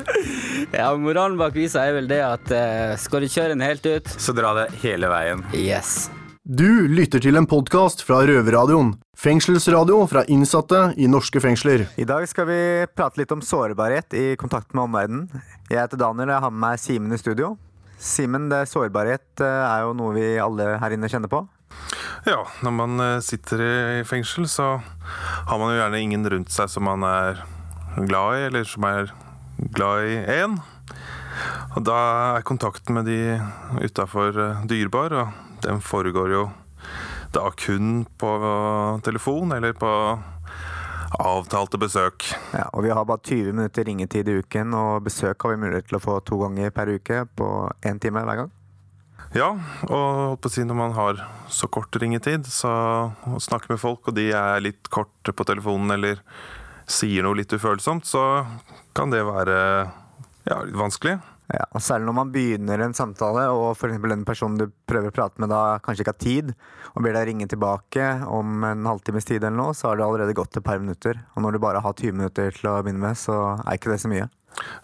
Ja, 0.73 0.89
moralen 0.99 1.37
bak 1.39 1.55
visa 1.55 1.85
er 1.87 1.95
vel 1.95 2.09
det 2.09 2.19
at 2.25 2.51
uh, 2.51 2.95
skal 2.99 3.23
du 3.23 3.31
kjøre 3.31 3.53
den 3.53 3.63
helt 3.63 3.85
ut 3.87 4.09
Så 4.19 4.35
dra 4.35 4.51
det 4.57 4.65
hele 4.81 5.07
veien. 5.07 5.45
Yes. 5.55 6.09
Du 6.43 6.87
lytter 6.91 7.23
til 7.23 7.39
en 7.39 7.47
podkast 7.47 8.03
fra 8.07 8.19
Røverradioen. 8.27 8.93
Fengselsradio 9.17 10.01
fra 10.11 10.25
innsatte 10.31 10.89
i 10.99 11.07
norske 11.11 11.39
fengsler. 11.43 11.85
I 11.95 12.07
dag 12.07 12.27
skal 12.27 12.47
vi 12.51 12.59
prate 12.91 13.23
litt 13.23 13.31
om 13.35 13.43
sårbarhet 13.43 14.15
i 14.15 14.25
kontakt 14.39 14.75
med 14.75 14.89
omverdenen. 14.89 15.45
Jeg 15.71 15.81
heter 15.81 16.03
Daniel, 16.03 16.35
jeg 16.35 16.43
har 16.43 16.51
med 16.51 16.63
meg 16.65 16.83
Simen 16.83 17.15
i 17.15 17.19
studio. 17.19 17.55
Simen, 17.97 18.51
sårbarhet 18.67 19.43
eh, 19.43 19.63
er 19.71 19.87
jo 19.87 19.95
noe 19.97 20.15
vi 20.19 20.27
alle 20.39 20.75
her 20.83 20.95
inne 20.95 21.09
kjenner 21.11 21.31
på. 21.31 21.41
Ja, 22.27 22.41
når 22.59 22.73
man 22.75 22.99
eh, 22.99 23.19
sitter 23.23 23.61
i 23.63 24.03
fengsel, 24.03 24.49
så 24.51 24.81
har 25.47 25.59
man 25.61 25.71
jo 25.71 25.77
gjerne 25.79 26.01
ingen 26.03 26.27
rundt 26.27 26.51
seg 26.51 26.67
som 26.67 26.83
man 26.83 27.05
er 27.07 27.39
glad 27.95 28.35
i, 28.35 28.41
eller 28.49 28.67
som 28.67 28.83
er 28.83 29.13
glad 29.71 30.09
i 30.09 30.17
én. 30.33 30.57
Og 31.77 31.85
da 31.87 31.95
er 32.35 32.47
kontakten 32.47 32.97
med 32.97 33.07
de 33.07 33.37
utafor 33.79 34.35
eh, 34.43 34.65
dyrebar. 34.67 35.15
og 35.15 35.63
den 35.63 35.79
foregår 35.81 36.33
jo 36.35 36.43
da 37.31 37.47
kun 37.55 38.03
på 38.19 38.33
telefon 39.07 39.55
eller 39.55 39.71
på 39.73 39.89
avtalte 41.23 41.79
besøk. 41.79 42.27
Ja, 42.51 42.67
og 42.73 42.83
vi 42.83 42.91
har 42.91 43.07
bare 43.07 43.23
20 43.23 43.55
minutter 43.55 43.87
ringetid 43.87 44.27
i 44.27 44.37
uken, 44.43 44.75
og 44.75 45.07
besøk 45.07 45.47
har 45.47 45.55
vi 45.55 45.63
mulighet 45.63 45.87
til 45.87 46.01
å 46.01 46.03
få 46.03 46.19
to 46.27 46.43
ganger 46.43 46.75
per 46.75 46.91
uke 46.91 47.23
på 47.39 47.51
én 47.87 48.03
time 48.03 48.27
hver 48.27 48.43
gang. 48.43 48.56
Ja, 49.35 49.49
og 49.91 50.37
på 50.39 50.49
å 50.49 50.51
si 50.51 50.63
når 50.63 50.77
man 50.79 50.95
har 50.95 51.19
så 51.51 51.67
kort 51.71 51.95
ringetid, 51.99 52.47
så 52.47 52.71
å 53.11 53.41
snakke 53.43 53.73
med 53.73 53.81
folk, 53.81 54.07
og 54.07 54.15
de 54.17 54.29
er 54.35 54.63
litt 54.63 54.87
korte 54.93 55.35
på 55.35 55.47
telefonen 55.47 55.97
eller 55.97 56.21
sier 56.87 57.25
noe 57.25 57.35
litt 57.41 57.51
ufølsomt, 57.51 58.07
så 58.07 58.45
kan 58.95 59.11
det 59.11 59.25
være 59.27 59.57
ja, 60.47 60.61
litt 60.63 60.79
vanskelig. 60.79 61.17
Ja, 61.47 61.63
og 61.71 61.83
Særlig 61.83 62.09
når 62.09 62.15
man 62.17 62.31
begynner 62.33 62.81
en 62.83 62.95
samtale, 62.95 63.45
og 63.55 63.69
f.eks. 63.77 63.99
den 64.03 64.25
personen 64.27 64.59
du 64.59 64.65
prøver 64.89 65.11
å 65.11 65.15
prate 65.15 65.39
med 65.39 65.51
da 65.51 65.79
kanskje 65.83 66.03
ikke 66.03 66.13
har 66.15 66.23
tid, 66.23 66.53
og 66.93 67.05
ber 67.05 67.15
deg 67.15 67.29
ringe 67.29 67.47
tilbake 67.51 68.07
om 68.31 68.65
en 68.67 68.87
halvtimes 68.89 69.27
tid, 69.27 69.43
eller 69.43 69.55
noe, 69.55 69.75
så 69.77 69.89
har 69.89 69.99
det 69.99 70.07
allerede 70.07 70.35
gått 70.35 70.59
et 70.59 70.65
par 70.65 70.81
minutter. 70.83 71.19
Og 71.35 71.45
når 71.45 71.55
du 71.55 71.63
bare 71.63 71.83
har 71.83 71.95
20 71.95 72.19
minutter 72.19 72.51
til 72.55 72.71
å 72.71 72.81
begynne 72.81 73.03
med, 73.03 73.19
så 73.19 73.37
er 73.61 73.79
ikke 73.79 73.93
det 73.93 74.01
så 74.03 74.11
mye. 74.11 74.27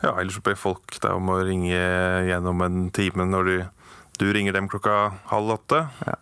Ja, 0.04 0.14
ellers 0.14 0.40
ber 0.46 0.56
folk 0.60 0.96
deg 1.02 1.12
om 1.18 1.32
å 1.34 1.42
ringe 1.44 1.80
gjennom 2.30 2.64
en 2.64 2.88
time 2.96 3.28
når 3.28 3.50
du, 3.50 3.56
du 4.20 4.28
ringer 4.34 4.56
dem 4.56 4.70
klokka 4.72 5.14
halv 5.32 5.58
åtte. 5.58 5.86
Ja. 6.06 6.16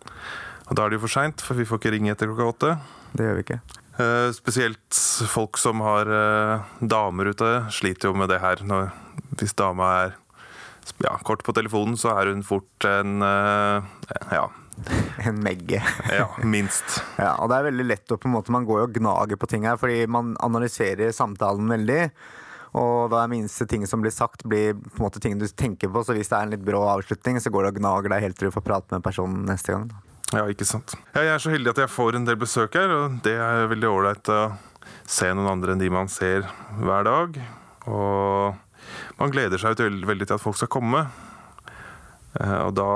Og 0.68 0.76
da 0.78 0.84
er 0.84 0.92
det 0.92 1.00
jo 1.00 1.04
for 1.04 1.12
seint, 1.12 1.42
for 1.44 1.58
vi 1.58 1.66
får 1.68 1.80
ikke 1.80 1.94
ringe 1.94 2.12
etter 2.14 2.30
klokka 2.30 2.50
åtte. 2.54 2.74
Det 3.12 3.26
gjør 3.26 3.38
vi 3.38 3.44
ikke. 3.46 3.60
Uh, 3.98 4.30
spesielt 4.32 4.98
folk 5.28 5.60
som 5.60 5.82
har 5.84 6.08
uh, 6.08 6.64
damer 6.80 7.28
ute, 7.34 7.50
sliter 7.74 8.08
jo 8.08 8.16
med 8.16 8.32
det 8.32 8.40
her. 8.40 8.62
Når, 8.64 8.88
hvis 9.36 9.52
dama 9.58 9.90
er 10.00 10.16
ja, 11.04 11.12
kort 11.26 11.44
på 11.44 11.54
telefonen, 11.56 11.98
så 12.00 12.14
er 12.16 12.32
hun 12.32 12.42
fort 12.46 12.88
en 12.88 13.20
uh, 13.20 13.84
ja. 14.32 14.46
En 15.28 15.42
megge. 15.44 15.82
ja, 16.20 16.30
minst. 16.40 17.02
Ja, 17.18 17.36
og 17.36 17.52
det 17.52 17.58
er 17.58 17.68
veldig 17.68 17.88
lett 17.90 18.14
å 18.14 18.18
på 18.18 18.30
en 18.30 18.36
måte, 18.38 18.54
Man 18.54 18.66
går 18.68 18.82
jo 18.82 18.88
og 18.88 18.96
gnager 18.96 19.40
på 19.40 19.50
ting 19.50 19.68
her, 19.68 19.76
fordi 19.80 20.06
man 20.10 20.32
analyserer 20.40 21.12
samtalen 21.12 21.68
veldig. 21.76 22.06
Og 22.78 23.10
da 23.12 23.20
er 23.20 23.32
minste 23.32 23.66
ting 23.68 23.84
som 23.88 24.00
blir 24.00 24.14
sagt, 24.14 24.46
blir 24.48 24.72
på 24.72 24.96
en 24.96 25.04
måte 25.04 25.20
ting 25.20 25.36
du 25.40 25.44
tenker 25.48 25.90
på. 25.92 26.04
Så 26.04 26.16
hvis 26.16 26.30
det 26.32 26.38
er 26.38 26.46
en 26.46 26.54
litt 26.54 26.64
brå 26.64 26.80
avslutning, 26.88 27.40
så 27.42 27.52
går 27.52 27.66
det 27.66 27.74
og 27.74 27.80
gnager 27.82 28.14
deg 28.14 28.24
helt 28.24 28.38
til 28.40 28.48
du 28.48 28.54
får 28.54 28.64
prate 28.64 28.96
med 28.96 29.04
personen 29.04 29.44
neste 29.48 29.76
gang. 29.76 29.90
Ja, 30.32 30.46
ikke 30.48 30.64
sant. 30.64 30.94
Jeg 31.12 31.28
er 31.28 31.42
så 31.42 31.52
heldig 31.52 31.74
at 31.74 31.82
jeg 31.82 31.92
får 31.92 32.16
en 32.16 32.28
del 32.28 32.38
besøk 32.40 32.78
her, 32.80 32.94
og 32.96 33.18
det 33.26 33.36
er 33.36 33.68
veldig 33.68 33.90
ålreit 33.90 34.30
å 34.32 34.40
se 35.04 35.28
noen 35.28 35.50
andre 35.50 35.74
enn 35.74 35.82
de 35.82 35.90
man 35.92 36.08
ser 36.08 36.46
hver 36.80 37.04
dag. 37.04 37.36
Og 37.92 38.56
man 39.20 39.34
gleder 39.34 39.60
seg 39.60 39.76
veldig 39.82 40.30
til 40.30 40.38
at 40.38 40.42
folk 40.42 40.56
skal 40.56 40.72
komme. 40.72 41.04
Eh, 42.40 42.58
og 42.64 42.72
da 42.78 42.88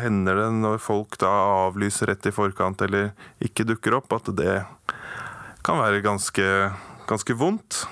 hender 0.00 0.40
det 0.40 0.48
når 0.62 0.80
folk 0.80 1.18
da 1.20 1.34
avlyser 1.68 2.08
rett 2.08 2.30
i 2.30 2.32
forkant 2.32 2.80
eller 2.86 3.12
ikke 3.44 3.68
dukker 3.68 3.98
opp, 4.00 4.14
at 4.16 4.32
det 4.38 4.62
kan 5.66 5.80
være 5.82 6.00
ganske, 6.04 6.48
ganske 7.10 7.36
vondt. 7.36 7.84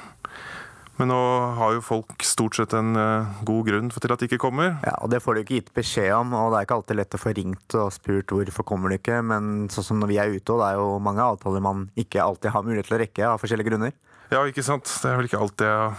Men 0.96 1.11
nå 1.12 1.18
har 1.59 1.74
jo 1.76 1.82
folk 1.85 2.24
stort 2.24 2.56
sett 2.56 2.72
en 2.76 2.96
uh, 2.96 3.28
god 3.44 3.66
grunn 3.68 3.90
til 3.92 4.14
at 4.14 4.22
de 4.22 4.28
ikke 4.30 4.40
kommer. 4.40 4.78
Ja, 4.80 4.94
og 5.04 5.11
Det 5.12 5.20
får 5.20 5.37
du 5.37 5.42
ikke 5.42 5.59
gitt 5.59 5.72
beskjed 5.76 6.12
om, 6.16 6.32
og 6.32 6.52
det 6.54 6.61
er 6.61 6.68
ikke 6.68 6.78
alltid 6.78 7.00
lett 7.02 7.16
å 7.18 7.20
få 7.20 7.35
ringt 7.37 7.76
og 7.76 7.92
spurt 7.92 8.32
hvorfor 8.32 8.66
kommer 8.68 8.92
du 8.92 8.96
ikke. 8.96 9.20
Men 9.20 9.68
sånn 9.72 9.88
som 9.90 10.00
når 10.00 10.12
vi 10.12 10.20
er 10.22 10.32
ute, 10.32 10.54
og 10.54 10.62
det 10.62 10.70
er 10.70 10.80
jo 10.80 10.90
mange 11.04 11.24
avtaler 11.24 11.64
man 11.64 11.88
ikke 12.00 12.24
alltid 12.24 12.54
har 12.54 12.64
mulighet 12.64 12.88
til 12.88 12.96
å 12.96 13.02
rekke 13.04 13.32
av 13.35 13.42
forskjellige 13.42 13.70
grunner. 13.70 13.96
Ja, 14.32 14.40
ikke 14.48 14.64
sant. 14.66 14.88
Det 14.88 15.11
er 15.11 15.20
vel 15.20 15.28
ikke 15.28 15.42
alltid 15.44 15.68
jeg 15.68 15.82
har 15.82 15.98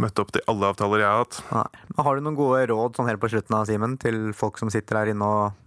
møtt 0.00 0.22
opp 0.22 0.30
til 0.34 0.44
alle 0.50 0.70
avtaler 0.70 1.02
jeg 1.02 1.10
har 1.10 1.24
hatt. 1.24 1.40
Nei. 1.50 1.66
Har 1.98 2.14
du 2.14 2.24
noen 2.24 2.38
gode 2.38 2.62
råd 2.70 2.98
sånn 3.00 3.10
helt 3.10 3.22
på 3.22 3.32
slutten 3.32 3.58
av 3.58 3.66
Simen, 3.68 3.98
til 4.00 4.30
folk 4.36 4.60
som 4.62 4.70
sitter 4.72 5.02
her 5.02 5.10
inne 5.12 5.26
og 5.26 5.58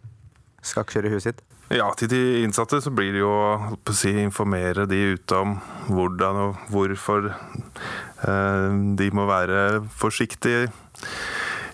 skal 0.63 0.87
kjøre 0.87 1.11
huset 1.11 1.33
sitt? 1.33 1.43
Ja, 1.73 1.87
til 1.97 2.09
de 2.11 2.21
innsatte 2.43 2.77
så 2.83 2.91
blir 2.93 3.13
det 3.15 3.21
jo 3.23 3.31
å 3.33 3.93
si, 3.95 4.11
informere 4.21 4.85
de 4.89 4.99
ute 5.15 5.37
om 5.39 5.55
hvordan 5.87 6.39
og 6.43 6.65
hvorfor 6.73 7.31
eh, 7.31 8.12
de 8.23 9.09
må 9.15 9.27
være 9.27 9.81
forsiktige 9.99 10.69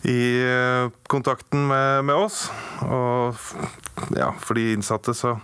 i 0.02 0.44
eh, 0.44 0.90
kontakten 1.08 1.68
med, 1.68 2.06
med 2.06 2.16
oss. 2.16 2.48
Og 2.88 3.36
ja, 4.16 4.32
for 4.40 4.60
de 4.60 4.74
innsatte 4.74 5.16
så 5.18 5.36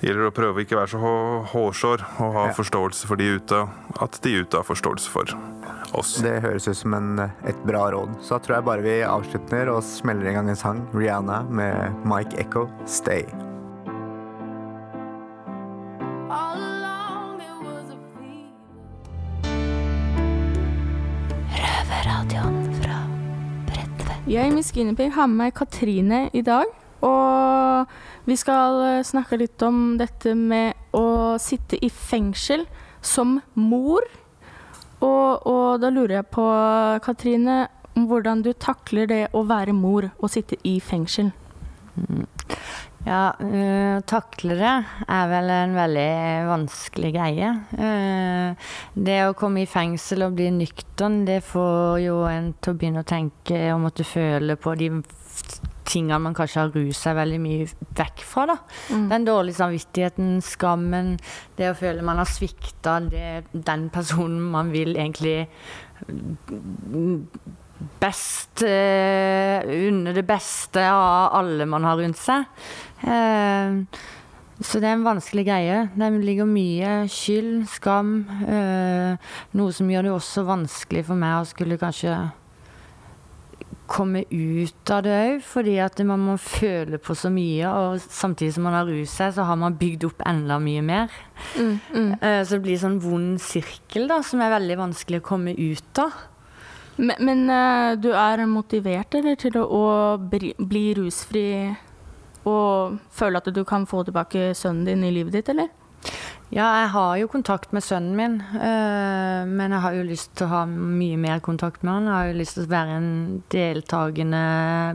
gjelder 0.00 0.28
det 0.28 0.30
å 0.30 0.36
prøve 0.36 0.60
å 0.60 0.64
ikke 0.64 0.78
være 0.78 0.92
så 0.94 1.14
hårsår 1.52 2.04
og 2.22 2.36
ha 2.36 2.46
ja. 2.48 2.56
forståelse 2.56 3.10
for 3.10 3.20
de 3.20 3.32
ute. 3.38 3.64
At 3.98 4.20
de 4.24 4.36
ute 4.40 4.60
har 4.60 4.68
forståelse 4.68 5.12
for 5.12 5.34
oss. 5.98 6.16
Det 6.24 6.38
høres 6.44 6.68
ut 6.68 6.78
som 6.78 6.96
en, 6.96 7.26
et 7.48 7.66
bra 7.68 7.88
råd. 7.94 8.20
Så 8.22 8.36
da 8.36 8.44
tror 8.44 8.58
jeg 8.58 8.68
bare 8.70 8.86
vi 8.86 8.96
avslutter 9.08 9.74
og 9.74 9.82
smeller 9.86 10.30
i 10.30 10.38
gang 10.38 10.52
en 10.52 10.60
sang. 10.60 10.86
Rihanna 10.94 11.42
med 11.50 12.08
Mike 12.08 12.38
Echo, 12.40 12.68
'Stay'. 12.86 13.47
Jeg, 24.28 24.50
Miss 24.52 24.74
Guinevere, 24.76 25.14
har 25.16 25.26
med 25.26 25.54
Katrine 25.56 26.26
i 26.36 26.42
dag. 26.44 26.68
Og 27.00 27.86
vi 28.28 28.34
skal 28.36 28.82
eh, 28.84 29.04
snakke 29.06 29.38
litt 29.40 29.62
om 29.64 29.94
dette 29.96 30.34
med 30.36 30.76
å 30.92 31.38
sitte 31.40 31.78
i 31.80 31.88
fengsel 31.88 32.66
som 33.00 33.38
mor. 33.56 34.04
Og, 35.00 35.46
og 35.48 35.80
da 35.80 35.88
lurer 35.88 36.18
jeg 36.18 36.28
på, 36.34 36.44
Katrine, 37.06 37.56
om 37.96 38.04
hvordan 38.10 38.44
du 38.44 38.52
takler 38.52 39.08
det 39.08 39.22
å 39.32 39.46
være 39.48 39.72
mor 39.72 40.10
og 40.18 40.28
sitte 40.34 40.60
i 40.60 40.76
fengsel. 40.76 41.32
Mm. 42.98 43.06
Ja, 43.06 43.22
uh, 43.38 44.00
takle 44.08 44.56
det 44.58 44.72
er 45.06 45.30
vel 45.30 45.52
en 45.54 45.76
veldig 45.78 46.10
vanskelig 46.48 47.12
greie. 47.14 47.54
Uh, 47.78 48.68
det 48.94 49.20
å 49.28 49.36
komme 49.38 49.62
i 49.62 49.70
fengsel 49.70 50.26
og 50.26 50.36
bli 50.38 50.50
nøktern, 50.56 51.22
det 51.28 51.40
får 51.46 52.02
jo 52.04 52.20
en 52.28 52.52
til 52.58 52.74
å 52.74 52.78
begynne 52.78 53.04
å 53.04 53.08
tenke 53.08 53.60
og 53.72 53.82
måtte 53.86 54.06
føle 54.08 54.58
på 54.60 54.74
de 54.78 54.92
tingene 55.88 56.20
man 56.20 56.36
kanskje 56.36 56.62
har 56.62 56.72
ruset 56.74 57.00
seg 57.00 57.16
veldig 57.18 57.38
mye 57.42 57.68
vekk 57.98 58.24
fra. 58.28 58.46
da. 58.50 58.56
Den 59.12 59.26
dårlige 59.28 59.60
samvittigheten, 59.60 60.34
skammen, 60.44 61.14
det 61.56 61.70
å 61.70 61.78
føle 61.78 62.04
man 62.04 62.20
har 62.20 62.28
svikta 62.28 62.98
den 63.08 63.88
personen 63.94 64.42
man 64.52 64.72
vil 64.74 64.96
egentlig 64.96 65.46
mm, 66.08 67.24
best 68.02 68.64
uh, 68.66 69.62
Unne 69.68 70.14
det 70.16 70.24
beste 70.26 70.82
av 70.82 71.34
alle 71.38 71.66
man 71.70 71.86
har 71.86 71.98
rundt 72.00 72.20
seg. 72.20 72.46
Eh, 73.02 73.84
så 74.58 74.80
det 74.82 74.88
er 74.88 74.96
en 74.96 75.06
vanskelig 75.06 75.44
greie. 75.46 75.82
Det 75.94 76.10
ligger 76.24 76.48
mye 76.48 77.06
skyld, 77.12 77.68
skam. 77.70 78.26
eh, 78.42 79.16
noe 79.54 79.72
som 79.72 79.90
gjør 79.90 80.02
det 80.02 80.12
også 80.12 80.44
vanskelig 80.48 81.04
for 81.06 81.14
meg 81.14 81.38
å 81.38 81.46
skulle 81.46 81.78
kanskje 81.78 82.16
komme 83.88 84.24
ut 84.28 84.90
av 84.90 85.04
det 85.06 85.14
òg, 85.14 85.38
fordi 85.46 85.78
at 85.80 86.02
man 86.04 86.20
må 86.20 86.36
føle 86.36 86.98
på 86.98 87.14
så 87.14 87.30
mye. 87.30 87.70
Og 87.70 88.00
samtidig 88.02 88.54
som 88.54 88.66
man 88.66 88.74
har 88.74 88.90
ruset 88.90 89.34
så 89.34 89.46
har 89.46 89.56
man 89.56 89.78
bygd 89.78 90.04
opp 90.10 90.26
enda 90.26 90.58
mye 90.58 90.82
mer. 90.82 91.08
Eh, 92.20 92.42
så 92.42 92.58
det 92.58 92.62
blir 92.66 92.82
sånn 92.82 92.98
vond 93.00 93.38
sirkel 93.40 94.08
da, 94.10 94.20
som 94.26 94.42
er 94.42 94.58
veldig 94.58 94.76
vanskelig 94.76 95.22
å 95.22 95.28
komme 95.30 95.54
ut 95.54 96.02
av. 96.02 96.12
Men, 96.98 97.16
men 97.22 98.00
du 98.02 98.10
er 98.10 98.42
motivert 98.50 99.14
eller, 99.14 99.36
til 99.38 99.54
å, 99.62 100.18
bli 100.18 100.86
rusfri 100.98 101.76
og 102.48 102.98
føle 103.14 103.40
at 103.40 103.52
du 103.54 103.62
kan 103.68 103.86
få 103.88 104.04
tilbake 104.06 104.52
sønnen 104.56 104.88
din 104.88 105.04
i 105.06 105.12
livet 105.14 105.38
ditt, 105.38 105.52
eller? 105.52 105.68
Ja, 106.48 106.64
jeg 106.80 106.88
har 106.94 107.16
jo 107.20 107.28
kontakt 107.28 107.74
med 107.76 107.84
sønnen 107.84 108.14
min, 108.16 108.36
eh, 108.40 109.44
men 109.44 109.74
jeg 109.74 109.82
har 109.84 109.96
jo 109.98 110.04
lyst 110.08 110.30
til 110.38 110.46
å 110.46 110.52
ha 110.54 110.60
mye 110.68 111.18
mer 111.20 111.42
kontakt 111.44 111.82
med 111.84 111.92
han. 111.92 112.06
Jeg 112.08 112.14
har 112.14 112.30
jo 112.30 112.38
lyst 112.38 112.56
til 112.56 112.64
å 112.64 112.70
være 112.72 112.94
en 112.96 113.10
deltakende 113.52 114.44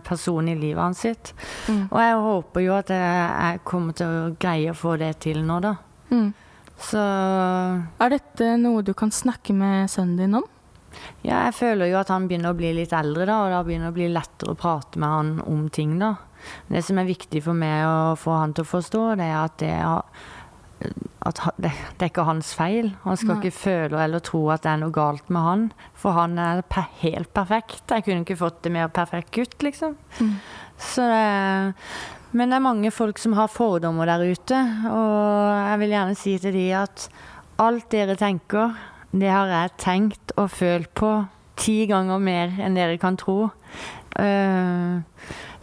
person 0.07 0.49
i 0.49 0.55
livet 0.57 0.81
hans 0.81 1.03
sitt. 1.05 1.33
Mm. 1.67 1.83
Og 1.91 1.99
jeg 2.01 2.23
håper 2.25 2.65
jo 2.65 2.73
at 2.79 2.89
jeg 2.95 3.61
kommer 3.69 3.99
til 3.99 4.09
å 4.09 4.31
greie 4.41 4.73
å 4.73 4.79
få 4.79 4.95
det 5.01 5.11
til 5.27 5.43
nå, 5.45 5.59
da. 5.61 5.75
Mm. 6.09 6.31
Så 6.89 7.03
Er 8.01 8.15
dette 8.15 8.55
noe 8.57 8.81
du 8.81 8.95
kan 8.97 9.13
snakke 9.13 9.53
med 9.53 9.91
sønnen 9.93 10.17
din 10.17 10.41
om? 10.41 10.49
Ja, 11.23 11.45
jeg 11.47 11.55
føler 11.57 11.89
jo 11.91 11.99
at 12.01 12.11
han 12.13 12.27
begynner 12.29 12.53
å 12.53 12.59
bli 12.59 12.73
litt 12.77 12.93
eldre, 12.95 13.27
da, 13.29 13.39
og 13.45 13.53
da 13.53 13.63
begynner 13.65 13.89
det 13.89 13.95
å 13.95 13.99
bli 13.99 14.11
lettere 14.13 14.53
å 14.53 14.59
prate 14.59 15.01
med 15.01 15.15
han 15.17 15.33
om 15.47 15.65
ting, 15.73 15.97
da. 16.01 16.15
Det 16.67 16.83
som 16.83 16.99
er 16.99 17.07
viktig 17.07 17.43
for 17.45 17.57
meg 17.57 17.85
å 17.87 18.15
få 18.19 18.37
han 18.41 18.55
til 18.55 18.65
å 18.65 18.71
forstå, 18.73 19.03
det 19.19 19.27
er 19.29 19.37
at 19.39 19.59
det 19.63 19.75
er 19.79 20.01
at 21.23 21.39
det, 21.61 21.69
det 21.95 22.03
er 22.03 22.09
ikke 22.11 22.25
hans 22.27 22.49
feil. 22.57 22.89
Han 23.05 23.15
skal 23.19 23.37
Nei. 23.37 23.45
ikke 23.45 23.55
føle 23.55 24.01
eller 24.03 24.23
tro 24.25 24.41
at 24.51 24.65
det 24.65 24.73
er 24.73 24.81
noe 24.81 24.91
galt 24.91 25.29
med 25.31 25.45
han. 25.45 25.61
For 25.95 26.15
han 26.17 26.35
er 26.41 26.63
per, 26.67 26.89
helt 26.99 27.31
perfekt. 27.35 27.85
Jeg 27.87 28.03
kunne 28.03 28.25
ikke 28.25 28.39
fått 28.41 28.59
det 28.65 28.73
mer 28.75 28.89
perfekt 28.91 29.31
gutt, 29.37 29.55
liksom. 29.63 29.95
Mm. 30.19 30.33
Så 30.83 31.05
det, 31.07 31.83
men 32.33 32.49
det 32.49 32.57
er 32.57 32.65
mange 32.65 32.91
folk 32.91 33.21
som 33.21 33.35
har 33.37 33.51
fordommer 33.53 34.09
der 34.09 34.25
ute, 34.25 34.59
og 34.89 35.69
jeg 35.69 35.79
vil 35.83 35.95
gjerne 35.95 36.17
si 36.17 36.33
til 36.41 36.57
de 36.57 36.65
at 36.81 37.07
alt 37.61 37.85
dere 37.93 38.17
tenker, 38.17 38.73
det 39.13 39.29
har 39.29 39.47
jeg 39.51 39.73
tenkt 39.77 40.33
og 40.41 40.49
følt 40.51 40.89
på 40.97 41.11
ti 41.59 41.83
ganger 41.89 42.19
mer 42.19 42.53
enn 42.65 42.75
dere 42.77 42.97
kan 43.01 43.15
tro. 43.19 43.51
Eh, 44.17 44.99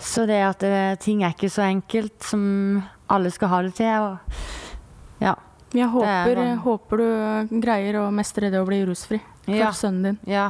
så 0.00 0.24
det 0.30 0.40
at 0.46 0.64
ting 1.02 1.22
er 1.26 1.34
ikke 1.34 1.50
så 1.52 1.66
enkelt 1.66 2.22
som 2.24 2.44
alle 3.10 3.30
skal 3.34 3.50
ha 3.52 3.60
det 3.66 3.74
til. 3.78 4.06
Og, 4.06 4.40
ja. 5.20 5.34
Jeg 5.74 5.86
er 5.86 5.92
håper, 5.92 6.40
håper 6.64 7.02
du 7.02 7.60
greier 7.62 8.00
å 8.00 8.08
mestre 8.14 8.48
det 8.50 8.58
å 8.58 8.66
bli 8.66 8.80
rusfri 8.88 9.20
for 9.44 9.54
Ja. 9.54 9.70
sønnen 9.70 10.02
din. 10.02 10.18
Ja. 10.26 10.48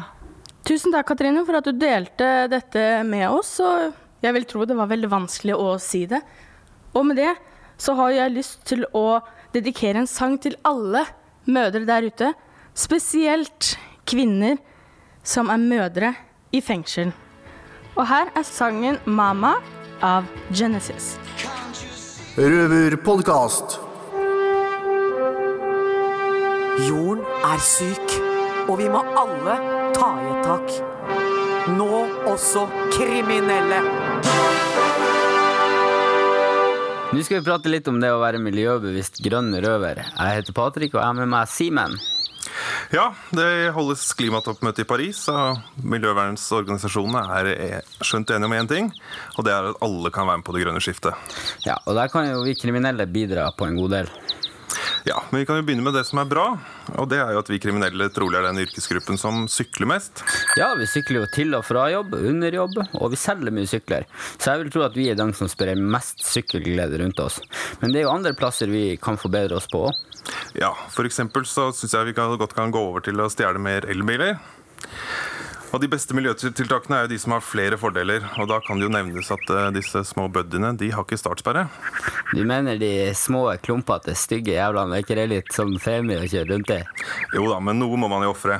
Tusen 0.64 0.92
takk, 0.92 1.06
Katrine, 1.08 1.44
for 1.44 1.56
at 1.56 1.64
du 1.64 1.72
delte 1.72 2.48
dette 2.48 3.02
med 3.04 3.28
oss. 3.28 3.58
Og 3.60 3.92
jeg 4.22 4.32
vil 4.36 4.44
tro 4.44 4.64
det 4.64 4.76
var 4.76 4.86
veldig 4.88 5.10
vanskelig 5.10 5.56
å 5.56 5.78
si 5.80 6.06
det. 6.06 6.20
Og 6.94 7.04
med 7.06 7.16
det 7.16 7.34
så 7.80 7.94
har 7.96 8.10
jeg 8.12 8.34
lyst 8.34 8.64
til 8.68 8.84
å 8.94 9.20
dedikere 9.52 9.96
en 10.02 10.06
sang 10.06 10.38
til 10.38 10.56
alle 10.64 11.04
mødre 11.48 11.84
der 11.88 12.02
ute. 12.08 12.32
Spesielt 12.74 13.76
kvinner 14.06 14.58
som 15.26 15.50
er 15.50 15.58
mødre 15.58 16.14
i 16.52 16.60
fengsel. 16.62 17.12
Og 17.96 18.06
her 18.06 18.30
er 18.36 18.42
sangen 18.46 18.98
'Mama' 19.06 19.58
av 20.02 20.24
Genesis. 20.52 21.18
Røverpodkast. 22.38 23.80
Jorden 26.88 27.24
er 27.44 27.58
syk, 27.60 28.14
og 28.68 28.78
vi 28.78 28.88
må 28.88 29.02
alle 29.18 29.56
ta 29.92 30.12
i 30.16 30.30
et 30.30 30.46
tak. 30.46 30.70
Nå 31.76 32.06
også 32.30 32.64
kriminelle. 32.94 33.82
Nå 37.10 37.22
skal 37.26 37.40
vi 37.40 37.44
prate 37.44 37.68
litt 37.68 37.88
om 37.90 37.98
det 38.00 38.12
å 38.14 38.22
være 38.22 38.38
miljøbevisst 38.38 39.20
grønn 39.26 39.50
røver. 39.52 40.04
Jeg 40.06 40.38
heter 40.38 40.56
Patrick, 40.56 40.94
og 40.94 41.02
jeg 41.02 41.08
er 41.08 41.18
med 41.20 41.28
meg 41.34 41.50
Simen. 41.50 41.98
Ja, 42.94 43.10
det 43.36 43.70
holdes 43.76 44.02
klimatoppmøte 44.18 44.84
i 44.84 44.88
Paris, 44.88 45.22
og 45.30 45.60
miljøvernsorganisasjonene 45.86 47.22
er 47.38 47.50
eh, 47.52 47.94
skjønt 48.02 48.32
enige 48.34 48.50
om 48.50 48.56
én 48.56 48.70
ting, 48.70 48.90
og 49.36 49.46
det 49.46 49.54
er 49.54 49.70
at 49.70 49.80
alle 49.86 50.12
kan 50.14 50.28
være 50.28 50.42
med 50.42 50.48
på 50.48 50.56
det 50.56 50.64
grønne 50.64 50.82
skiftet. 50.82 51.36
Ja, 51.66 51.78
og 51.86 51.96
der 51.98 52.10
kan 52.12 52.28
jo 52.30 52.42
vi 52.46 52.56
kriminelle 52.58 53.06
bidra 53.10 53.50
på 53.56 53.68
en 53.68 53.78
god 53.78 53.96
del. 53.98 54.12
Ja, 55.08 55.22
men 55.30 55.40
vi 55.40 55.46
kan 55.48 55.56
jo 55.56 55.64
begynne 55.64 55.84
med 55.84 55.94
det 55.96 56.04
som 56.08 56.20
er 56.20 56.28
bra, 56.28 56.46
og 57.00 57.08
det 57.08 57.20
er 57.22 57.32
jo 57.32 57.40
at 57.40 57.48
vi 57.50 57.60
kriminelle 57.62 58.10
trolig 58.12 58.36
er 58.40 58.48
den 58.48 58.60
yrkesgruppen 58.64 59.16
som 59.20 59.46
sykler 59.48 59.88
mest. 59.88 60.22
Ja, 60.60 60.72
vi 60.78 60.88
sykler 60.90 61.22
jo 61.22 61.30
til 61.32 61.56
og 61.56 61.64
fra 61.68 61.86
jobb, 61.92 62.14
under 62.18 62.58
jobb, 62.60 62.76
og 62.98 63.12
vi 63.14 63.20
selger 63.20 63.54
mye 63.54 63.70
sykler. 63.70 64.06
Så 64.36 64.52
jeg 64.52 64.64
vil 64.64 64.74
tro 64.74 64.84
at 64.84 64.98
vi 64.98 65.08
er 65.12 65.18
den 65.18 65.32
som 65.36 65.48
sprer 65.50 65.80
mest 65.80 66.24
sykkelglede 66.26 67.00
rundt 67.00 67.22
oss. 67.24 67.40
Men 67.80 67.94
det 67.94 68.02
er 68.02 68.08
jo 68.08 68.14
andre 68.14 68.34
plasser 68.36 68.70
vi 68.72 68.84
kan 69.00 69.20
forbedre 69.20 69.56
oss 69.56 69.70
på 69.70 69.86
òg. 69.88 70.06
Ja, 70.60 70.74
eksempel 71.06 71.46
så 71.48 71.70
syns 71.74 71.94
jeg 71.96 72.10
vi 72.10 72.16
kan, 72.16 72.36
godt 72.38 72.54
kan 72.56 72.72
gå 72.74 72.80
over 72.90 73.04
til 73.04 73.20
å 73.22 73.30
stjele 73.32 73.62
mer 73.62 73.88
elbiler. 73.88 74.36
Og 75.70 75.78
De 75.78 75.86
beste 75.90 76.16
miljøtiltakene 76.18 76.96
er 76.98 77.04
jo 77.06 77.10
de 77.12 77.18
som 77.22 77.34
har 77.36 77.44
flere 77.46 77.76
fordeler. 77.78 78.24
og 78.42 78.48
Da 78.50 78.58
kan 78.66 78.80
det 78.80 78.88
jo 78.88 78.92
nevnes 78.94 79.30
at 79.30 79.52
eh, 79.54 79.68
disse 79.76 80.02
små 80.08 80.26
buddiene 80.32 80.72
de 80.78 80.90
har 80.90 81.06
ikke 81.06 81.18
startsperre. 81.20 81.68
Du 82.34 82.42
mener 82.44 82.78
de 82.80 82.90
små, 83.14 83.44
klumpete, 83.62 84.16
stygge 84.18 84.56
jævlene, 84.56 84.98
er 84.98 85.04
ikke 85.04 85.18
det 85.20 85.28
litt 85.30 85.54
sånn 85.54 85.76
femi 85.82 86.18
å 86.18 86.26
kjøre 86.26 86.50
rundt 86.56 86.74
i? 86.74 86.80
Jo 87.38 87.46
da, 87.52 87.60
men 87.62 87.78
noe 87.78 88.00
må 88.02 88.10
man 88.10 88.26
jo 88.26 88.32
ofre. 88.34 88.58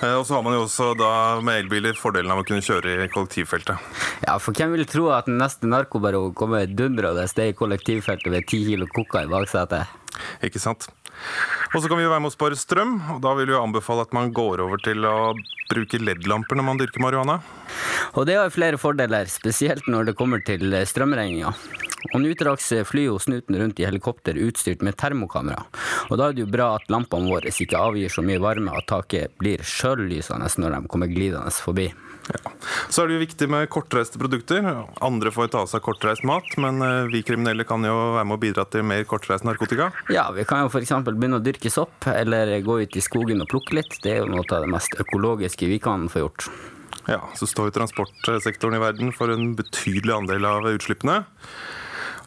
Eh, 0.00 0.14
Og 0.14 0.22
så 0.28 0.38
har 0.38 0.46
man 0.46 0.54
jo 0.54 0.62
også 0.68 0.92
da 0.96 1.10
med 1.44 1.64
elbiler 1.64 1.98
fordelen 1.98 2.30
av 2.32 2.44
å 2.44 2.46
kunne 2.46 2.62
kjøre 2.64 2.94
i 3.04 3.10
kollektivfeltet. 3.10 3.82
Ja, 4.28 4.38
for 4.38 4.54
hvem 4.54 4.76
vil 4.78 4.86
tro 4.86 5.10
at 5.16 5.26
den 5.26 5.42
neste 5.42 5.66
narkobaron 5.66 6.30
kommer 6.38 6.70
dundrende 6.70 7.26
ned 7.26 7.50
i 7.50 7.58
kollektivfeltet 7.58 8.30
med 8.30 8.46
ti 8.46 8.62
kilo 8.68 8.86
koka 8.94 9.26
i 9.26 9.32
baksetet? 9.32 9.90
Ikke 10.46 10.62
sant? 10.62 10.86
Og 11.70 11.82
så 11.82 11.86
kan 11.86 12.00
vi 12.00 12.04
jo 12.04 12.10
være 12.10 12.24
med 12.24 12.32
å 12.32 12.34
spare 12.34 12.58
strøm, 12.58 12.96
og 13.14 13.20
da 13.22 13.34
vil 13.38 13.52
vi 13.52 13.58
anbefale 13.58 14.02
at 14.06 14.14
man 14.16 14.32
går 14.34 14.64
over 14.64 14.80
til 14.82 15.06
å 15.06 15.32
bruke 15.70 16.00
LED-lamper 16.00 16.58
når 16.58 16.66
man 16.66 16.80
dyrker 16.80 17.04
marihuana. 17.04 17.38
Og 18.18 18.26
det 18.26 18.40
har 18.40 18.50
flere 18.50 18.80
fordeler, 18.80 19.30
spesielt 19.30 19.86
når 19.86 20.10
det 20.10 20.18
kommer 20.18 20.42
til 20.42 20.74
strømregninga. 20.90 21.54
Og 22.10 22.22
Nutrax 22.22 22.72
flyr 22.88 23.10
jo 23.10 23.18
snuten 23.20 23.58
rundt 23.60 23.80
i 23.80 23.86
helikopter 23.86 24.38
utstyrt 24.40 24.82
med 24.82 24.96
termokamera. 24.98 25.62
Og 26.08 26.16
da 26.18 26.30
er 26.30 26.36
det 26.36 26.46
jo 26.46 26.52
bra 26.52 26.72
at 26.78 26.88
lampene 26.92 27.30
våre 27.30 27.52
ikke 27.52 27.78
avgir 27.78 28.12
så 28.12 28.24
mye 28.24 28.40
varme 28.42 28.74
at 28.74 28.88
taket 28.90 29.36
blir 29.38 29.62
sjøllysende 29.62 30.48
når 30.58 30.78
de 30.78 30.90
kommer 30.90 31.12
glidende 31.12 31.52
forbi. 31.54 31.90
Så 32.90 33.02
er 33.02 33.10
det 33.10 33.16
jo 33.16 33.22
viktig 33.22 33.48
med 33.50 33.68
kortreiste 33.72 34.18
produkter. 34.20 34.66
Andre 35.04 35.32
får 35.34 35.52
ta 35.54 35.62
seg 35.70 35.82
kortreist 35.84 36.24
mat, 36.28 36.46
men 36.60 36.82
eh, 36.84 37.10
vi 37.12 37.22
kriminelle 37.26 37.66
kan 37.68 37.84
jo 37.86 37.94
være 38.16 38.26
med 38.26 38.38
å 38.38 38.42
bidra 38.42 38.66
til 38.70 38.84
mer 38.86 39.06
kortreist 39.08 39.46
narkotika. 39.46 39.90
Ja, 40.12 40.28
vi 40.34 40.44
kan 40.48 40.64
jo 40.64 40.72
f.eks. 40.72 40.92
begynne 41.06 41.40
å 41.40 41.44
dyrke 41.44 41.72
sopp, 41.72 42.08
eller 42.10 42.56
gå 42.66 42.80
ut 42.82 42.98
i 42.98 43.04
skogen 43.04 43.44
og 43.44 43.50
plukke 43.52 43.78
litt. 43.80 43.98
Det 44.04 44.16
er 44.16 44.22
jo 44.24 44.30
noe 44.32 44.46
av 44.46 44.66
det 44.66 44.72
mest 44.72 44.98
økologiske 45.00 45.70
vi 45.70 45.80
kan 45.82 46.08
få 46.12 46.26
gjort. 46.26 46.50
Ja, 47.10 47.22
så 47.38 47.48
står 47.48 47.70
jo 47.70 47.76
transportsektoren 47.80 48.76
i 48.76 48.82
verden 48.82 49.14
for 49.16 49.32
en 49.32 49.54
betydelig 49.58 50.14
andel 50.14 50.46
av 50.46 50.68
utslippene. 50.70 51.22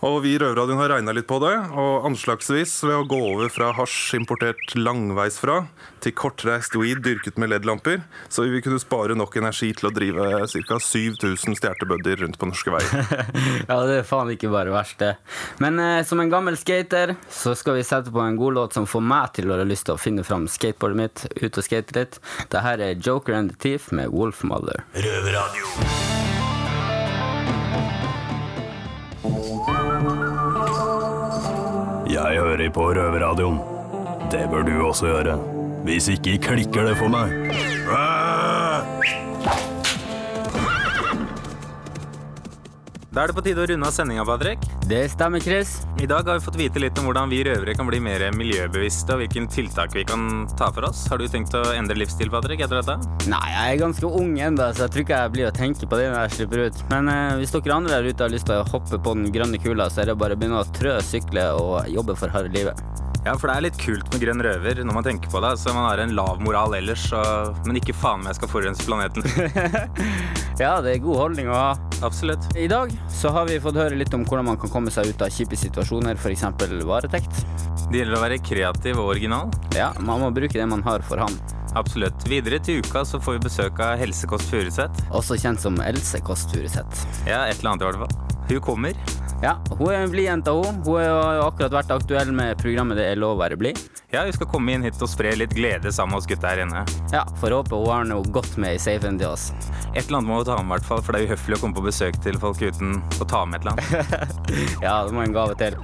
Og 0.04 0.18
vi 0.26 0.34
i 0.36 0.39
Røverradioen 0.42 0.82
har 0.82 0.92
regna 0.98 1.13
litt 1.16 1.30
på 1.30 1.38
det, 1.39 1.54
og 1.80 2.04
anslagsvis 2.10 2.74
ved 2.84 2.96
å 2.98 3.06
gå 3.08 3.20
over 3.32 3.52
fra 3.54 3.70
hasj 3.78 4.18
importert 4.18 4.74
langveisfra 4.76 5.62
til 6.04 6.16
kortreist 6.20 6.76
weed 6.76 7.00
dyrket 7.06 7.39
med 7.39 7.54
LED-lamper, 7.54 8.02
så 8.28 8.44
vil 8.44 8.58
vi 8.58 8.63
kunne 8.66 8.82
spare 8.84 9.16
nok 9.16 9.38
energi 9.39 9.72
til 9.78 9.88
å 9.88 9.94
drive 9.96 10.28
ca. 10.68 10.80
7000 10.84 11.56
stjålne 11.56 11.88
buddier 11.88 12.20
rundt 12.26 12.39
på 12.39 12.52
norske 12.52 12.74
veier. 12.76 13.24
ja, 13.70 13.80
det 13.88 14.02
er 14.02 14.08
faen 14.08 14.34
ikke 14.36 14.52
bare 14.52 14.76
verst, 14.76 15.00
det. 15.00 15.13
Men 15.63 15.80
eh, 15.80 16.04
som 16.08 16.20
en 16.20 16.34
gammel 16.34 16.60
skater, 16.60 17.16
så 17.32 17.56
skal 17.56 17.80
vi 17.80 17.88
sette 17.88 18.12
på 18.12 18.24
en 18.26 18.39
god 18.39 18.60
låt 18.60 18.76
som 18.76 18.89
får 18.89 19.08
meg 19.08 19.38
til 19.39 19.48
å 19.48 19.56
ha 19.56 19.68
lyst 19.68 19.88
til 19.88 19.96
å 19.96 20.02
finne 20.02 20.28
fram 20.28 20.50
skateboardet 20.52 21.00
mitt, 21.00 21.28
ut 21.39 21.62
og 21.62 21.63
skate 21.63 21.96
litt. 21.96 22.20
Det 22.52 22.68
her 22.68 22.84
er 22.84 23.00
Joker 23.00 23.39
and 23.39 23.56
the 23.56 23.62
Thief 23.63 23.94
med 23.96 24.12
Wolf 24.12 24.44
Mother. 24.44 24.84
Røverradio. 25.00 26.03
På 32.74 32.90
Røverradioen. 32.98 33.60
Det 34.32 34.48
bør 34.52 34.66
du 34.66 34.74
også 34.88 35.10
gjøre. 35.12 35.38
Hvis 35.86 36.08
ikke 36.14 36.38
klikker 36.48 36.88
det 36.90 36.96
for 36.98 37.12
meg. 37.12 37.34
Da 43.14 43.22
er 43.22 43.30
det 43.30 43.36
på 43.38 43.44
tide 43.46 43.62
å 43.62 43.68
runde 43.70 43.86
av 43.86 43.94
sendinga, 43.94 44.24
Patrick. 44.26 44.64
Det 44.88 45.10
stemmer, 45.10 45.39
Chris. 45.39 45.82
I 46.02 46.06
dag 46.06 46.28
har 46.28 46.34
vi 46.34 46.43
fått 46.43 46.56
vite 46.60 46.80
litt 46.80 46.98
om 47.00 47.06
hvordan 47.08 47.30
vi 47.32 47.39
røvere 47.48 47.72
kan 47.78 47.88
bli 47.88 48.02
mer 48.04 48.26
miljøbevisste, 48.36 49.15
og 49.15 49.22
hvilke 49.22 49.46
tiltak 49.54 49.96
vi 49.96 50.04
kan 50.08 50.43
ta 50.60 50.67
for 50.76 50.89
oss. 50.89 51.06
Har 51.08 51.22
du 51.22 51.28
tenkt 51.32 51.56
å 51.56 51.62
endre 51.72 51.96
livsstil, 52.02 52.32
Patrick, 52.34 52.65
etter 52.65 52.82
dette? 52.82 52.98
Nei, 53.32 53.46
jeg 53.54 53.78
er 53.78 53.80
ganske 53.80 54.10
ung 54.10 54.34
ennå, 54.36 54.67
så 54.76 54.86
jeg 54.86 54.96
tror 54.96 55.06
ikke 55.06 55.22
jeg 55.22 55.34
blir 55.38 55.48
å 55.48 55.54
tenke 55.56 55.88
på 55.88 56.02
det 56.02 56.10
når 56.12 56.26
jeg 56.26 56.36
slipper 56.36 56.65
ut. 56.65 56.84
Men 56.91 57.13
eh, 57.13 57.38
hvis 57.39 57.56
dere 57.56 57.78
andre 57.78 57.96
der 57.96 58.12
ute 58.12 58.28
har 58.28 58.36
lyst 58.36 58.50
til 58.52 58.60
å 58.60 58.67
hoppe 58.74 59.00
på 59.00 59.15
den 59.15 59.32
grønne 59.32 59.63
kula, 59.63 59.88
så 59.88 60.04
er 60.04 60.12
det 60.12 60.19
bare 60.19 60.36
å 60.36 60.43
begynne 60.43 60.60
å 60.60 60.67
trø, 60.76 60.98
sykle 61.13 61.48
og 61.62 61.88
jobbe 61.93 62.19
for 62.19 62.36
harde 62.36 62.52
livet. 62.52 62.84
Ja, 63.24 63.38
for 63.39 63.48
det 63.48 63.56
er 63.56 63.63
litt 63.69 63.78
kult 63.80 64.10
med 64.12 64.19
grønn 64.19 64.43
røver 64.43 64.82
når 64.84 64.98
man 64.98 65.06
tenker 65.06 65.32
på 65.32 65.39
det. 65.46 65.54
Så 65.62 65.72
man 65.72 65.88
har 65.88 66.04
en 66.04 66.12
lav 66.17 66.43
moral 66.43 66.76
ellers, 66.76 67.08
og... 67.15 67.56
men 67.63 67.80
ikke 67.80 67.96
faen 67.96 68.19
om 68.19 68.28
jeg 68.28 68.41
skal 68.41 68.52
forurense 68.52 68.84
planeten. 68.84 69.24
ja, 70.60 70.76
det 70.84 70.96
er 70.96 71.02
god 71.04 71.18
holdning 71.18 71.50
å 71.50 71.56
ha. 71.58 71.72
Absolutt. 72.04 72.46
I 72.60 72.68
dag 72.68 72.92
så 73.12 73.32
har 73.34 73.48
vi 73.50 73.60
fått 73.63 73.80
høre 73.80 73.98
litt 73.98 74.13
om 74.13 74.26
hvordan 74.28 74.50
man 74.52 74.60
kan 74.60 74.72
komme 74.74 74.92
seg 74.94 75.10
ut 75.10 75.24
av 75.24 75.32
kjipe 75.34 75.58
situasjoner, 75.58 76.20
f.eks. 76.20 76.46
varetekt. 76.86 77.44
Det 77.89 78.02
gjelder 78.02 78.18
å 78.18 78.24
være 78.24 78.39
kreativ 78.44 79.00
og 79.00 79.13
original. 79.16 79.52
Ja, 79.78 79.92
man 80.00 80.24
må 80.24 80.32
bruke 80.36 80.58
det 80.60 80.68
man 80.70 80.84
har 80.86 81.06
for 81.08 81.22
hånd. 81.24 81.39
Absolutt. 81.78 82.28
Videre 82.30 82.60
til 82.62 82.84
uka 82.84 83.02
så 83.08 83.20
får 83.22 83.39
vi 83.39 83.46
besøk 83.48 83.82
av 83.82 83.98
Helsekost 84.02 84.52
Furuseth. 84.52 85.08
Også 85.16 85.39
kjent 85.42 85.62
som 85.63 85.80
Else 85.82 86.22
Kåss 86.26 86.46
Furuseth. 86.52 87.08
Ja, 87.26 87.48
et 87.48 87.58
eller 87.60 87.74
annet 87.74 87.86
i 87.86 87.89
hvert 87.89 88.04
fall. 88.04 88.39
Hun 88.50 88.62
kommer. 88.62 88.98
Ja, 89.43 89.58
hun 89.75 89.89
er 89.91 90.06
en 90.06 90.12
blid 90.12 90.23
jente, 90.23 90.51
hun. 90.56 90.77
Hun 90.86 91.01
har 91.03 91.36
jo 91.36 91.41
akkurat 91.49 91.73
vært 91.75 91.89
aktuell 91.91 92.29
med 92.32 92.56
programmet 92.62 92.95
Det 92.95 93.10
er 93.12 93.19
lov 93.19 93.36
å 93.36 93.41
være 93.41 93.58
blid. 93.60 93.79
Ja, 94.13 94.21
hun 94.23 94.32
skal 94.32 94.47
komme 94.47 94.71
inn 94.71 94.86
hit 94.88 95.01
og 95.03 95.10
spre 95.12 95.34
litt 95.36 95.51
glede 95.58 95.91
sammen 95.91 96.15
med 96.15 96.21
oss 96.21 96.29
gutta 96.29 96.53
her 96.53 96.62
inne. 96.63 96.86
Ja, 97.12 97.25
får 97.41 97.58
håpe 97.58 97.75
hun 97.75 97.91
har 97.91 98.08
noe 98.08 98.23
godt 98.32 98.56
med 98.62 98.77
i 98.77 98.79
safen 98.79 99.19
til 99.19 99.34
oss. 99.34 99.49
Et 99.91 100.06
eller 100.06 100.21
annet 100.21 100.29
må 100.29 100.39
hun 100.39 100.47
ta 100.47 100.56
med, 100.62 100.69
i 100.69 100.73
hvert 100.77 100.88
fall, 100.88 101.03
for 101.03 101.12
det 101.12 101.25
er 101.25 101.34
uhøflig 101.34 101.60
å 101.60 101.63
komme 101.65 101.75
på 101.75 101.84
besøk 101.89 102.21
til 102.23 102.39
folk 102.39 102.63
uten 102.63 103.01
å 103.19 103.27
ta 103.27 103.43
med 103.43 103.60
et 103.60 103.67
eller 103.67 103.75
annet. 103.75 104.39
ja, 104.86 104.95
det 105.03 105.17
må 105.17 105.25
en 105.25 105.36
gave 105.36 105.60
til. 105.60 105.75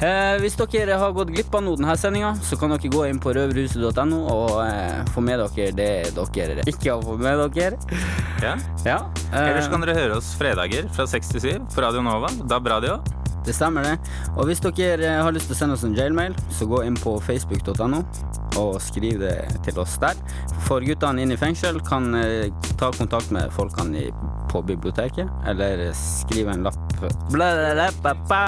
Eh, 0.00 0.38
hvis 0.40 0.54
dere 0.56 0.96
har 0.96 1.12
gått 1.12 1.28
glipp 1.34 1.54
av 1.54 1.66
denne 1.66 1.94
sendinga, 2.00 2.32
så 2.40 2.56
kan 2.56 2.72
dere 2.72 2.88
gå 2.88 3.02
inn 3.10 3.20
på 3.20 3.34
røverhuset.no 3.36 4.20
og 4.32 4.54
eh, 4.64 5.02
få 5.12 5.20
med 5.24 5.42
dere 5.42 5.74
det 5.76 5.90
dere 6.16 6.64
ikke 6.64 6.94
har 6.94 7.04
fått 7.04 7.20
med 7.20 7.42
dere. 7.52 7.76
Ja. 8.40 8.54
ja. 8.86 8.98
Eh, 9.28 9.50
Ellers 9.50 9.68
kan 9.68 9.84
dere 9.84 9.98
høre 9.98 10.16
oss 10.16 10.32
fredager 10.40 10.88
fra 10.96 11.04
6 11.10 11.34
til 11.34 11.44
7 11.44 11.50
på 11.74 11.84
Radio 11.84 12.04
Nova, 12.06 12.32
DAB 12.48 12.72
Radio. 12.72 13.00
Det 13.44 13.54
stemmer, 13.56 13.84
det. 13.84 13.96
Og 14.36 14.48
hvis 14.48 14.60
dere 14.64 15.14
har 15.24 15.32
lyst 15.32 15.48
til 15.48 15.56
å 15.56 15.58
sende 15.58 15.76
oss 15.76 15.84
en 15.84 15.96
jailmail, 15.96 16.36
så 16.52 16.68
gå 16.68 16.82
inn 16.84 16.96
på 17.00 17.14
facebook.no 17.24 18.02
og 18.60 18.80
skriv 18.82 19.20
det 19.22 19.34
til 19.64 19.80
oss 19.80 19.96
der. 20.00 20.16
For 20.66 20.84
guttene 20.84 21.24
inne 21.24 21.36
i 21.36 21.40
fengsel 21.40 21.80
kan 21.84 22.14
eh, 22.16 22.48
ta 22.80 22.88
kontakt 22.96 23.32
med 23.36 23.52
folkene 23.56 24.06
i, 24.06 24.10
på 24.52 24.64
biblioteket, 24.64 25.28
eller 25.48 25.90
skrive 25.96 26.56
en 26.56 26.68
lapp 26.68 26.80
Blablabla. 27.32 28.44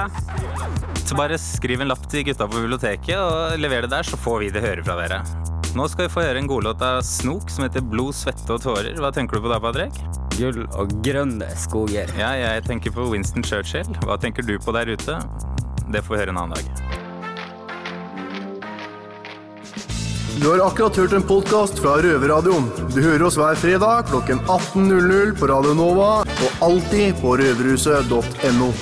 Så 1.12 1.16
bare 1.18 1.36
skriv 1.36 1.82
en 1.84 1.90
lapp 1.90 2.06
til 2.08 2.22
gutta 2.24 2.46
på 2.48 2.56
biblioteket 2.62 3.18
og 3.20 3.58
lever 3.60 3.84
det 3.84 3.90
der, 3.92 4.06
så 4.08 4.16
får 4.16 4.38
vi 4.40 4.46
det 4.54 4.62
høre 4.64 4.80
fra 4.86 4.94
dere. 4.96 5.18
Nå 5.76 5.84
skal 5.92 6.06
vi 6.06 6.12
få 6.14 6.22
høre 6.24 6.40
en 6.40 6.46
godlåt 6.48 6.80
av 6.80 7.02
Snok 7.04 7.52
som 7.52 7.66
heter 7.66 7.84
Blod, 7.84 8.16
svette 8.16 8.48
og 8.54 8.62
tårer. 8.64 8.96
Hva 8.96 9.10
tenker 9.12 9.36
du 9.36 9.44
på 9.44 9.50
da, 9.52 9.58
Patrick? 9.60 9.98
Gull 10.38 10.62
og 10.70 10.94
grønne 11.04 11.50
skoger. 11.60 12.08
Ja, 12.16 12.30
jeg 12.40 12.64
tenker 12.64 12.94
på 12.96 13.04
Winston 13.10 13.44
Churchill. 13.44 13.90
Hva 14.06 14.16
tenker 14.22 14.46
du 14.48 14.54
på 14.56 14.72
der 14.72 14.88
ute? 14.88 15.18
Det 15.92 16.00
får 16.00 16.14
vi 16.14 16.22
høre 16.22 16.32
en 16.32 16.40
annen 16.46 16.56
dag. 16.56 16.64
Du 20.40 20.48
har 20.48 20.64
akkurat 20.64 20.96
hørt 20.96 21.18
en 21.20 21.28
podkast 21.28 21.84
fra 21.84 21.98
Røverradioen. 22.00 22.72
Du 22.96 23.02
hører 23.02 23.28
oss 23.28 23.36
hver 23.36 23.60
fredag 23.60 24.08
klokken 24.08 24.40
18.00 24.48 25.36
på 25.36 25.52
Radio 25.52 25.76
Nova 25.76 26.10
og 26.24 26.66
alltid 26.70 27.20
på 27.20 27.36
røverhuset.no. 27.44 28.72